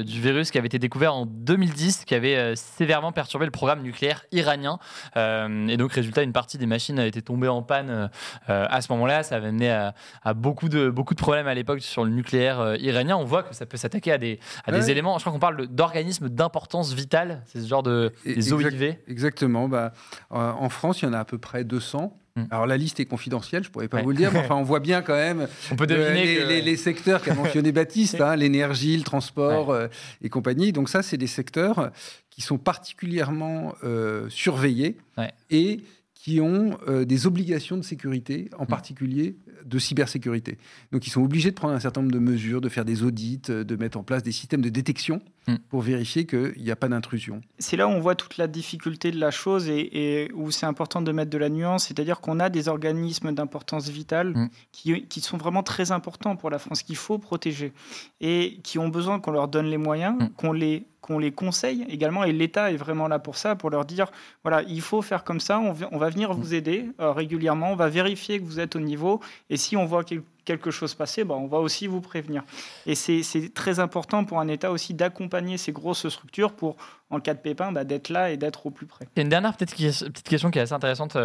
du 0.05 0.21
virus 0.21 0.51
qui 0.51 0.57
avait 0.59 0.67
été 0.67 0.77
découvert 0.79 1.15
en 1.15 1.25
2010, 1.25 2.05
qui 2.05 2.13
avait 2.13 2.55
sévèrement 2.55 3.11
perturbé 3.11 3.45
le 3.45 3.51
programme 3.51 3.81
nucléaire 3.81 4.25
iranien. 4.31 4.77
Et 5.15 5.77
donc, 5.77 5.93
résultat, 5.93 6.21
une 6.23 6.33
partie 6.33 6.57
des 6.59 6.67
machines 6.67 6.99
a 6.99 7.07
été 7.07 7.21
tombée 7.23 7.47
en 7.47 7.63
panne 7.63 8.09
à 8.47 8.81
ce 8.81 8.91
moment-là. 8.91 9.23
Ça 9.23 9.37
avait 9.37 9.47
amené 9.47 9.71
à, 9.71 9.95
à 10.23 10.33
beaucoup, 10.35 10.69
de, 10.69 10.89
beaucoup 10.89 11.15
de 11.15 11.21
problèmes 11.21 11.47
à 11.47 11.53
l'époque 11.55 11.81
sur 11.81 12.03
le 12.03 12.11
nucléaire 12.11 12.75
iranien. 12.79 13.15
On 13.17 13.25
voit 13.25 13.43
que 13.43 13.55
ça 13.55 13.65
peut 13.65 13.77
s'attaquer 13.77 14.11
à 14.11 14.17
des, 14.19 14.39
à 14.65 14.71
des 14.71 14.91
éléments. 14.91 15.17
Je 15.17 15.23
crois 15.23 15.33
qu'on 15.33 15.39
parle 15.39 15.65
d'organismes 15.67 16.29
d'importance 16.29 16.93
vitale. 16.93 17.41
C'est 17.45 17.59
ce 17.61 17.67
genre 17.67 17.83
de 17.83 18.13
Exact- 18.25 18.53
OIV. 18.63 18.97
Exactement. 19.07 19.67
Bah, 19.67 19.93
euh, 20.31 20.35
en 20.37 20.69
France, 20.69 21.01
il 21.01 21.05
y 21.05 21.07
en 21.07 21.13
a 21.13 21.19
à 21.19 21.25
peu 21.25 21.37
près 21.37 21.63
200. 21.63 22.17
Mm. 22.37 22.43
Alors 22.49 22.65
la 22.65 22.77
liste 22.77 22.99
est 23.01 23.05
confidentielle, 23.05 23.63
je 23.65 23.69
pourrais 23.69 23.89
pas 23.89 23.97
Ouais. 23.97 24.03
vous 24.03 24.11
le 24.11 24.15
dire, 24.15 24.31
mais 24.31 24.39
enfin 24.39 24.55
on 24.55 24.63
voit 24.63 24.79
bien 24.79 25.01
quand 25.01 25.15
même 25.15 25.49
On 25.71 25.75
peut 25.75 25.83
euh, 25.83 25.87
deviner 25.87 26.25
les, 26.25 26.35
que... 26.37 26.47
les- 26.47 26.61
les 26.61 26.77
secteurs 26.77 27.21
qu'a 27.21 27.33
mentionné 27.33 27.71
Baptiste, 27.73 28.21
hein, 28.21 28.37
l'énergie, 28.37 28.95
le 28.95 29.03
transport 29.03 29.71
euh, 29.71 29.87
et 30.21 30.29
compagnie. 30.29 30.71
Donc 30.71 30.87
ça, 30.87 31.03
c'est 31.03 31.17
des 31.17 31.27
secteurs 31.27 31.91
qui 32.29 32.41
sont 32.41 32.57
particulièrement 32.57 33.75
euh, 33.83 34.29
surveillés 34.29 34.95
Ouais. 35.17 35.31
et 35.49 35.81
qui 36.23 36.39
ont 36.39 36.77
euh, 36.87 37.03
des 37.03 37.25
obligations 37.25 37.77
de 37.77 37.81
sécurité, 37.81 38.49
en 38.59 38.67
particulier 38.67 39.37
de 39.65 39.79
cybersécurité. 39.79 40.59
Donc, 40.91 41.07
ils 41.07 41.09
sont 41.09 41.23
obligés 41.23 41.49
de 41.49 41.55
prendre 41.55 41.73
un 41.73 41.79
certain 41.79 42.01
nombre 42.01 42.13
de 42.13 42.19
mesures, 42.19 42.61
de 42.61 42.69
faire 42.69 42.85
des 42.85 43.01
audits, 43.01 43.41
euh, 43.49 43.63
de 43.63 43.75
mettre 43.75 43.97
en 43.97 44.03
place 44.03 44.21
des 44.21 44.31
systèmes 44.31 44.61
de 44.61 44.69
détection 44.69 45.19
Mm. 45.47 45.55
pour 45.69 45.81
vérifier 45.81 46.27
qu'il 46.27 46.53
n'y 46.61 46.69
a 46.69 46.75
pas 46.75 46.87
d'intrusion. 46.87 47.41
C'est 47.57 47.75
là 47.75 47.87
où 47.87 47.89
on 47.91 47.99
voit 47.99 48.13
toute 48.13 48.37
la 48.37 48.45
difficulté 48.45 49.09
de 49.09 49.19
la 49.19 49.31
chose 49.31 49.67
et, 49.69 49.89
et 50.23 50.31
où 50.33 50.51
c'est 50.51 50.67
important 50.67 51.01
de 51.01 51.11
mettre 51.11 51.31
de 51.31 51.39
la 51.39 51.49
nuance, 51.49 51.87
c'est-à-dire 51.87 52.19
qu'on 52.21 52.39
a 52.39 52.51
des 52.51 52.67
organismes 52.67 53.31
d'importance 53.33 53.89
vitale 53.89 54.33
Mm. 54.35 54.49
qui, 54.71 55.07
qui 55.07 55.19
sont 55.21 55.37
vraiment 55.37 55.63
très 55.63 55.91
importants 55.91 56.35
pour 56.35 56.51
la 56.51 56.59
France, 56.59 56.83
qu'il 56.83 56.95
faut 56.95 57.17
protéger 57.17 57.73
et 58.19 58.59
qui 58.61 58.77
ont 58.77 58.89
besoin 58.89 59.19
qu'on 59.19 59.31
leur 59.31 59.47
donne 59.47 59.65
les 59.65 59.77
moyens, 59.79 60.15
Mm. 60.21 60.29
qu'on 60.37 60.53
les 60.53 60.85
qu'on 61.11 61.19
les 61.19 61.31
conseille 61.31 61.85
également, 61.89 62.23
et 62.23 62.31
l'État 62.31 62.71
est 62.71 62.77
vraiment 62.77 63.07
là 63.07 63.19
pour 63.19 63.35
ça, 63.37 63.55
pour 63.55 63.69
leur 63.69 63.85
dire, 63.85 64.11
voilà, 64.43 64.61
il 64.63 64.81
faut 64.81 65.01
faire 65.01 65.23
comme 65.23 65.39
ça, 65.39 65.59
on, 65.59 65.71
va- 65.73 66.09
venir 66.09 66.33
vous 66.33 66.53
aider 66.53 66.85
euh, 66.99 67.11
régulièrement, 67.11 67.71
on 67.71 67.75
va 67.75 67.89
vérifier 67.89 68.39
que 68.39 68.45
vous 68.45 68.59
êtes 68.59 68.75
au 68.75 68.79
niveau, 68.79 69.19
et 69.49 69.57
si 69.57 69.75
on 69.75 69.85
voit 69.85 70.03
quel- 70.03 70.23
quelque 70.45 70.71
chose 70.71 70.93
passer, 70.95 71.23
bah, 71.23 71.35
on 71.37 71.47
va 71.47 71.59
aussi 71.59 71.87
vous 71.87 72.01
prévenir. 72.01 72.43
Et 72.85 72.95
c'est 72.95 73.21
très 73.53 73.79
important 73.79 74.23
pour 74.25 74.39
un 74.39 74.47
État 74.47 74.71
aussi 74.71 74.93
d'accompagner 74.93 75.57
ces 75.57 75.71
grosses 75.71 76.07
structures 76.09 76.53
pour, 76.53 76.75
en 77.09 77.19
cas 77.19 77.33
de 77.33 77.39
pépin, 77.39 77.71
bah, 77.71 77.83
d'être 77.83 78.09
là 78.09 78.31
et 78.31 78.37
d'être 78.37 78.65
au 78.65 78.69
plus 78.71 78.85
près. 78.85 79.05
Il 79.15 79.19
y 79.19 79.21
a 79.21 79.23
une 79.23 79.29
dernière 79.29 79.55
peut-être 79.55 79.73
qui- 79.73 79.85
petite 79.87 80.27
question 80.27 80.49
qui 80.49 80.59
est 80.59 80.61
assez 80.61 80.73
intéressante, 80.73 81.17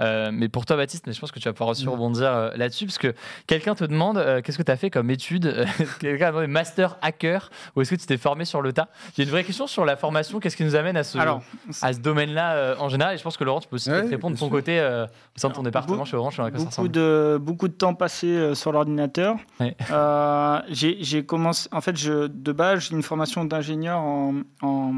euh, 0.00 0.30
mais 0.32 0.48
pour 0.48 0.64
toi 0.66 0.76
Baptiste, 0.76 1.06
mais 1.06 1.12
je 1.12 1.20
pense 1.20 1.32
que 1.32 1.38
tu 1.38 1.48
vas 1.48 1.52
pouvoir 1.52 1.70
aussi 1.70 1.84
Mm. 1.86 1.88
rebondir 1.90 2.28
euh, 2.32 2.50
là-dessus, 2.56 2.86
parce 2.86 2.98
que 2.98 3.14
quelqu'un 3.46 3.74
te 3.74 3.84
demande 3.84 4.18
euh, 4.18 4.40
qu'est-ce 4.40 4.56
que 4.58 4.62
tu 4.62 4.70
as 4.72 4.76
fait 4.76 4.90
comme 4.90 5.10
étude, 5.10 5.54
quelqu'un 6.00 6.26
a 6.26 6.30
demandé 6.30 6.46
master 6.46 6.96
hacker, 7.02 7.50
ou 7.76 7.82
est-ce 7.82 7.90
que 7.90 7.96
tu 8.00 8.06
t'es 8.06 8.16
formé 8.18 8.44
sur 8.44 8.62
le 8.62 8.72
tas? 8.72 8.88
Il 9.16 9.18
y 9.18 9.20
a 9.22 9.24
une 9.24 9.30
vraie 9.30 9.44
question 9.44 9.66
sur 9.66 9.84
la 9.84 9.96
formation, 9.96 10.38
qu'est-ce 10.40 10.56
qui 10.56 10.64
nous 10.64 10.76
amène 10.76 10.96
à 10.96 11.04
ce, 11.04 11.18
Alors, 11.18 11.42
à 11.82 11.92
ce 11.92 11.98
domaine-là 11.98 12.52
euh, 12.54 12.76
en 12.78 12.88
général, 12.88 13.14
et 13.14 13.18
je 13.18 13.22
pense 13.22 13.36
que 13.36 13.44
Laurent, 13.44 13.60
tu 13.60 13.68
peux 13.68 13.76
aussi 13.76 13.90
Ouais, 13.90 14.00
répondre 14.02 14.34
de 14.36 14.40
ton 14.40 14.46
sûr. 14.46 14.52
côté 14.54 14.78
euh, 14.78 15.04
au 15.06 15.08
sein 15.38 15.48
de 15.48 15.54
ton 15.54 15.62
département 15.62 16.04
chez 16.04 16.16
Orange, 16.16 16.40
beaucoup 16.52 16.88
de, 16.88 17.38
beaucoup 17.40 17.68
de 17.68 17.72
temps 17.74 17.94
passé 17.94 18.28
euh, 18.28 18.54
sur 18.62 18.72
l'ordinateur. 18.72 19.36
Ouais. 19.60 19.76
Euh, 19.90 20.58
j'ai 20.70 21.24
commencé, 21.24 21.68
en 21.72 21.80
fait, 21.80 21.96
je, 21.96 22.28
de 22.28 22.52
base, 22.52 22.88
j'ai 22.88 22.94
une 22.94 23.02
formation 23.02 23.44
d'ingénieur 23.44 23.98
en, 23.98 24.34
en- 24.62 24.92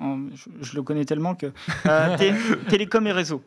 en- 0.00 0.18
je, 0.34 0.44
je 0.60 0.76
le 0.76 0.82
connais 0.82 1.04
tellement 1.04 1.34
que 1.34 1.46
euh, 1.86 2.16
té- 2.18 2.32
télécom 2.68 3.06
et 3.06 3.12
réseau. 3.12 3.42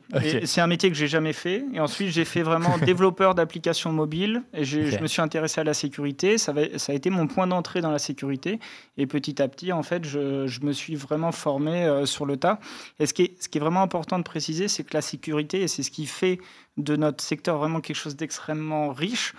C'est 0.45 0.61
un 0.61 0.67
métier 0.67 0.89
que 0.89 0.95
j'ai 0.97 1.07
jamais 1.07 1.33
fait. 1.33 1.63
Et 1.73 1.79
ensuite, 1.79 2.09
j'ai 2.09 2.25
fait 2.25 2.43
vraiment 2.43 2.77
développeur 2.85 3.35
d'applications 3.35 3.91
mobiles. 3.93 4.43
Et 4.53 4.65
je 4.65 4.99
me 5.01 5.07
suis 5.07 5.21
intéressé 5.21 5.61
à 5.61 5.63
la 5.63 5.73
sécurité. 5.73 6.37
Ça, 6.37 6.51
va- 6.51 6.77
ça 6.77 6.91
a 6.91 6.95
été 6.95 7.09
mon 7.09 7.27
point 7.27 7.47
d'entrée 7.47 7.81
dans 7.81 7.91
la 7.91 7.99
sécurité. 7.99 8.59
Et 8.97 9.07
petit 9.07 9.41
à 9.41 9.47
petit, 9.47 9.71
en 9.71 9.83
fait, 9.83 10.05
je, 10.05 10.45
je 10.47 10.61
me 10.61 10.73
suis 10.73 10.95
vraiment 10.95 11.31
formé 11.31 11.85
euh, 11.85 12.05
sur 12.05 12.25
le 12.25 12.37
tas. 12.37 12.59
Et 12.99 13.05
ce 13.05 13.13
qui 13.13 13.23
est, 13.23 13.41
ce 13.41 13.47
qui 13.49 13.57
est 13.57 13.61
vraiment 13.61 13.81
important 13.81 14.17
de 14.19 14.23
préciser, 14.23 14.67
c'est 14.67 14.83
que 14.83 14.93
la 14.93 15.01
sécurité, 15.01 15.61
et 15.61 15.67
c'est 15.69 15.83
ce 15.83 15.91
qui 15.91 16.05
fait 16.05 16.39
de 16.77 16.95
notre 16.95 17.23
secteur 17.23 17.57
vraiment 17.57 17.81
quelque 17.81 17.95
chose 17.95 18.15
d'extrêmement 18.15 18.91
riche. 18.93 19.33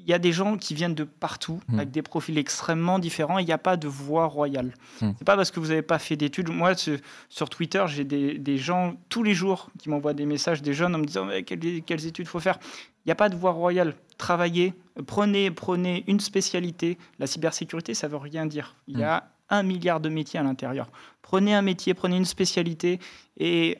Il 0.00 0.06
y 0.08 0.12
a 0.12 0.18
des 0.20 0.32
gens 0.32 0.56
qui 0.56 0.74
viennent 0.74 0.94
de 0.94 1.02
partout, 1.04 1.60
Mm. 1.68 1.74
avec 1.78 1.90
des 1.90 2.02
profils 2.02 2.38
extrêmement 2.38 2.98
différents. 3.00 3.38
Il 3.38 3.46
n'y 3.46 3.52
a 3.52 3.58
pas 3.58 3.76
de 3.76 3.88
voie 3.88 4.26
royale. 4.26 4.72
Mm. 5.00 5.10
C'est 5.18 5.24
pas 5.24 5.36
parce 5.36 5.50
que 5.50 5.58
vous 5.60 5.66
n'avez 5.68 5.82
pas 5.82 5.98
fait 5.98 6.16
d'études. 6.16 6.50
Moi, 6.50 6.74
ce- 6.76 6.98
sur 7.28 7.50
Twitter, 7.50 7.84
j'ai 7.88 8.04
des, 8.04 8.38
des 8.38 8.58
gens 8.58 8.94
tous 9.08 9.22
les 9.24 9.34
jours 9.34 9.70
qui 9.78 9.90
m'envoient 9.90 10.14
des 10.14 10.24
messages, 10.26 10.62
des 10.62 10.72
jeunes, 10.72 10.94
en 10.94 10.98
me 10.98 11.04
disant 11.04 11.28
quelles, 11.44 11.82
quelles 11.82 12.06
études 12.06 12.28
faut 12.28 12.38
faire? 12.40 12.58
Il 13.04 13.08
n'y 13.08 13.12
a 13.12 13.16
pas 13.16 13.28
de 13.28 13.36
voie 13.36 13.50
royale. 13.52 13.94
Travaillez, 14.18 14.72
prenez, 15.06 15.50
prenez 15.50 16.04
une 16.06 16.20
spécialité. 16.20 16.96
La 17.18 17.26
cybersécurité, 17.26 17.92
ça 17.94 18.06
veut 18.08 18.16
rien 18.18 18.46
dire. 18.46 18.76
Il 18.86 18.98
y 18.98 19.02
a 19.02 19.28
un 19.50 19.62
milliard 19.64 19.98
de 20.00 20.08
métiers 20.08 20.38
à 20.38 20.42
l'intérieur. 20.44 20.88
Prenez 21.22 21.54
un 21.54 21.62
métier, 21.62 21.94
prenez 21.94 22.16
une 22.16 22.24
spécialité 22.24 23.00
et 23.38 23.78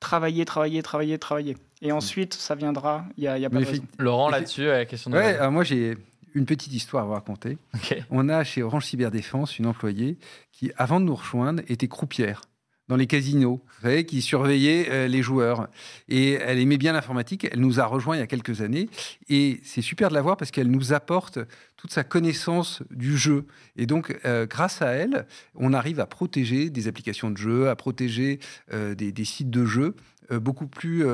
travaillez, 0.00 0.44
travaillez, 0.44 0.82
travaillez, 0.82 1.18
travaillez. 1.18 1.56
Et 1.82 1.92
ensuite, 1.92 2.34
ça 2.34 2.54
viendra. 2.54 3.04
Il 3.16 3.22
n'y 3.22 3.28
a, 3.28 3.38
y 3.38 3.44
a 3.44 3.50
pas 3.50 3.58
Mais 3.58 3.64
de 3.64 3.70
raison. 3.70 3.84
Laurent, 3.98 4.30
là-dessus, 4.30 4.62
euh, 4.62 4.78
la 4.78 4.84
question 4.84 5.10
de. 5.10 5.16
Ouais, 5.16 5.36
alors 5.36 5.52
moi 5.52 5.64
j'ai 5.64 5.96
une 6.34 6.46
petite 6.46 6.72
histoire 6.72 7.04
à 7.04 7.06
vous 7.06 7.12
raconter. 7.12 7.58
On 8.10 8.28
a 8.28 8.44
chez 8.44 8.62
Orange 8.62 8.86
Cyberdéfense 8.86 9.58
une 9.58 9.66
employée 9.66 10.18
qui, 10.52 10.72
avant 10.76 11.00
de 11.00 11.06
nous 11.06 11.14
rejoindre, 11.14 11.62
était 11.68 11.88
croupière 11.88 12.42
dans 12.88 12.96
les 12.96 13.06
casinos, 13.06 13.62
vous 13.66 13.82
savez, 13.82 14.06
qui 14.06 14.22
surveillait 14.22 14.88
euh, 14.88 15.08
les 15.08 15.20
joueurs. 15.20 15.68
Et 16.08 16.32
elle 16.32 16.58
aimait 16.58 16.78
bien 16.78 16.94
l'informatique. 16.94 17.46
Elle 17.52 17.60
nous 17.60 17.80
a 17.80 17.84
rejoints 17.84 18.16
il 18.16 18.20
y 18.20 18.22
a 18.22 18.26
quelques 18.26 18.62
années. 18.62 18.88
Et 19.28 19.60
c'est 19.62 19.82
super 19.82 20.08
de 20.08 20.14
la 20.14 20.22
voir 20.22 20.38
parce 20.38 20.50
qu'elle 20.50 20.70
nous 20.70 20.94
apporte 20.94 21.38
toute 21.76 21.92
sa 21.92 22.02
connaissance 22.02 22.82
du 22.90 23.18
jeu. 23.18 23.46
Et 23.76 23.84
donc, 23.84 24.18
euh, 24.24 24.46
grâce 24.46 24.80
à 24.80 24.88
elle, 24.88 25.26
on 25.54 25.74
arrive 25.74 26.00
à 26.00 26.06
protéger 26.06 26.70
des 26.70 26.88
applications 26.88 27.30
de 27.30 27.36
jeu, 27.36 27.68
à 27.68 27.76
protéger 27.76 28.40
euh, 28.72 28.94
des, 28.94 29.12
des 29.12 29.24
sites 29.26 29.50
de 29.50 29.66
jeu 29.66 29.94
euh, 30.30 30.40
beaucoup 30.40 30.66
plus 30.66 31.04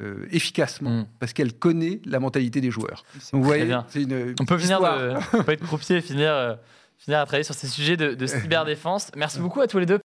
euh, 0.00 0.26
efficacement 0.30 0.90
Mm. 0.90 1.06
parce 1.18 1.32
qu'elle 1.32 1.52
connaît 1.52 2.00
la 2.04 2.20
mentalité 2.20 2.60
des 2.60 2.70
joueurs. 2.70 3.04
Donc, 3.32 3.42
vous 3.42 3.44
voyez, 3.44 3.64
bien. 3.64 3.84
c'est 3.88 4.02
une 4.02 4.34
On 4.40 4.44
peut 4.44 4.56
venir 4.56 4.80
de, 4.80 5.36
on 5.38 5.42
peut 5.44 5.52
être 5.52 5.64
croupier 5.64 5.96
et 5.96 6.00
finir, 6.00 6.30
euh, 6.32 6.54
finir 6.98 7.20
à 7.20 7.26
travailler 7.26 7.44
sur 7.44 7.54
ces 7.54 7.66
sujets 7.68 7.96
de, 7.96 8.14
de 8.14 8.26
cyberdéfense. 8.26 9.10
Merci 9.16 9.38
beaucoup 9.38 9.60
à 9.60 9.66
tous 9.66 9.78
les 9.78 9.86
deux. 9.86 10.00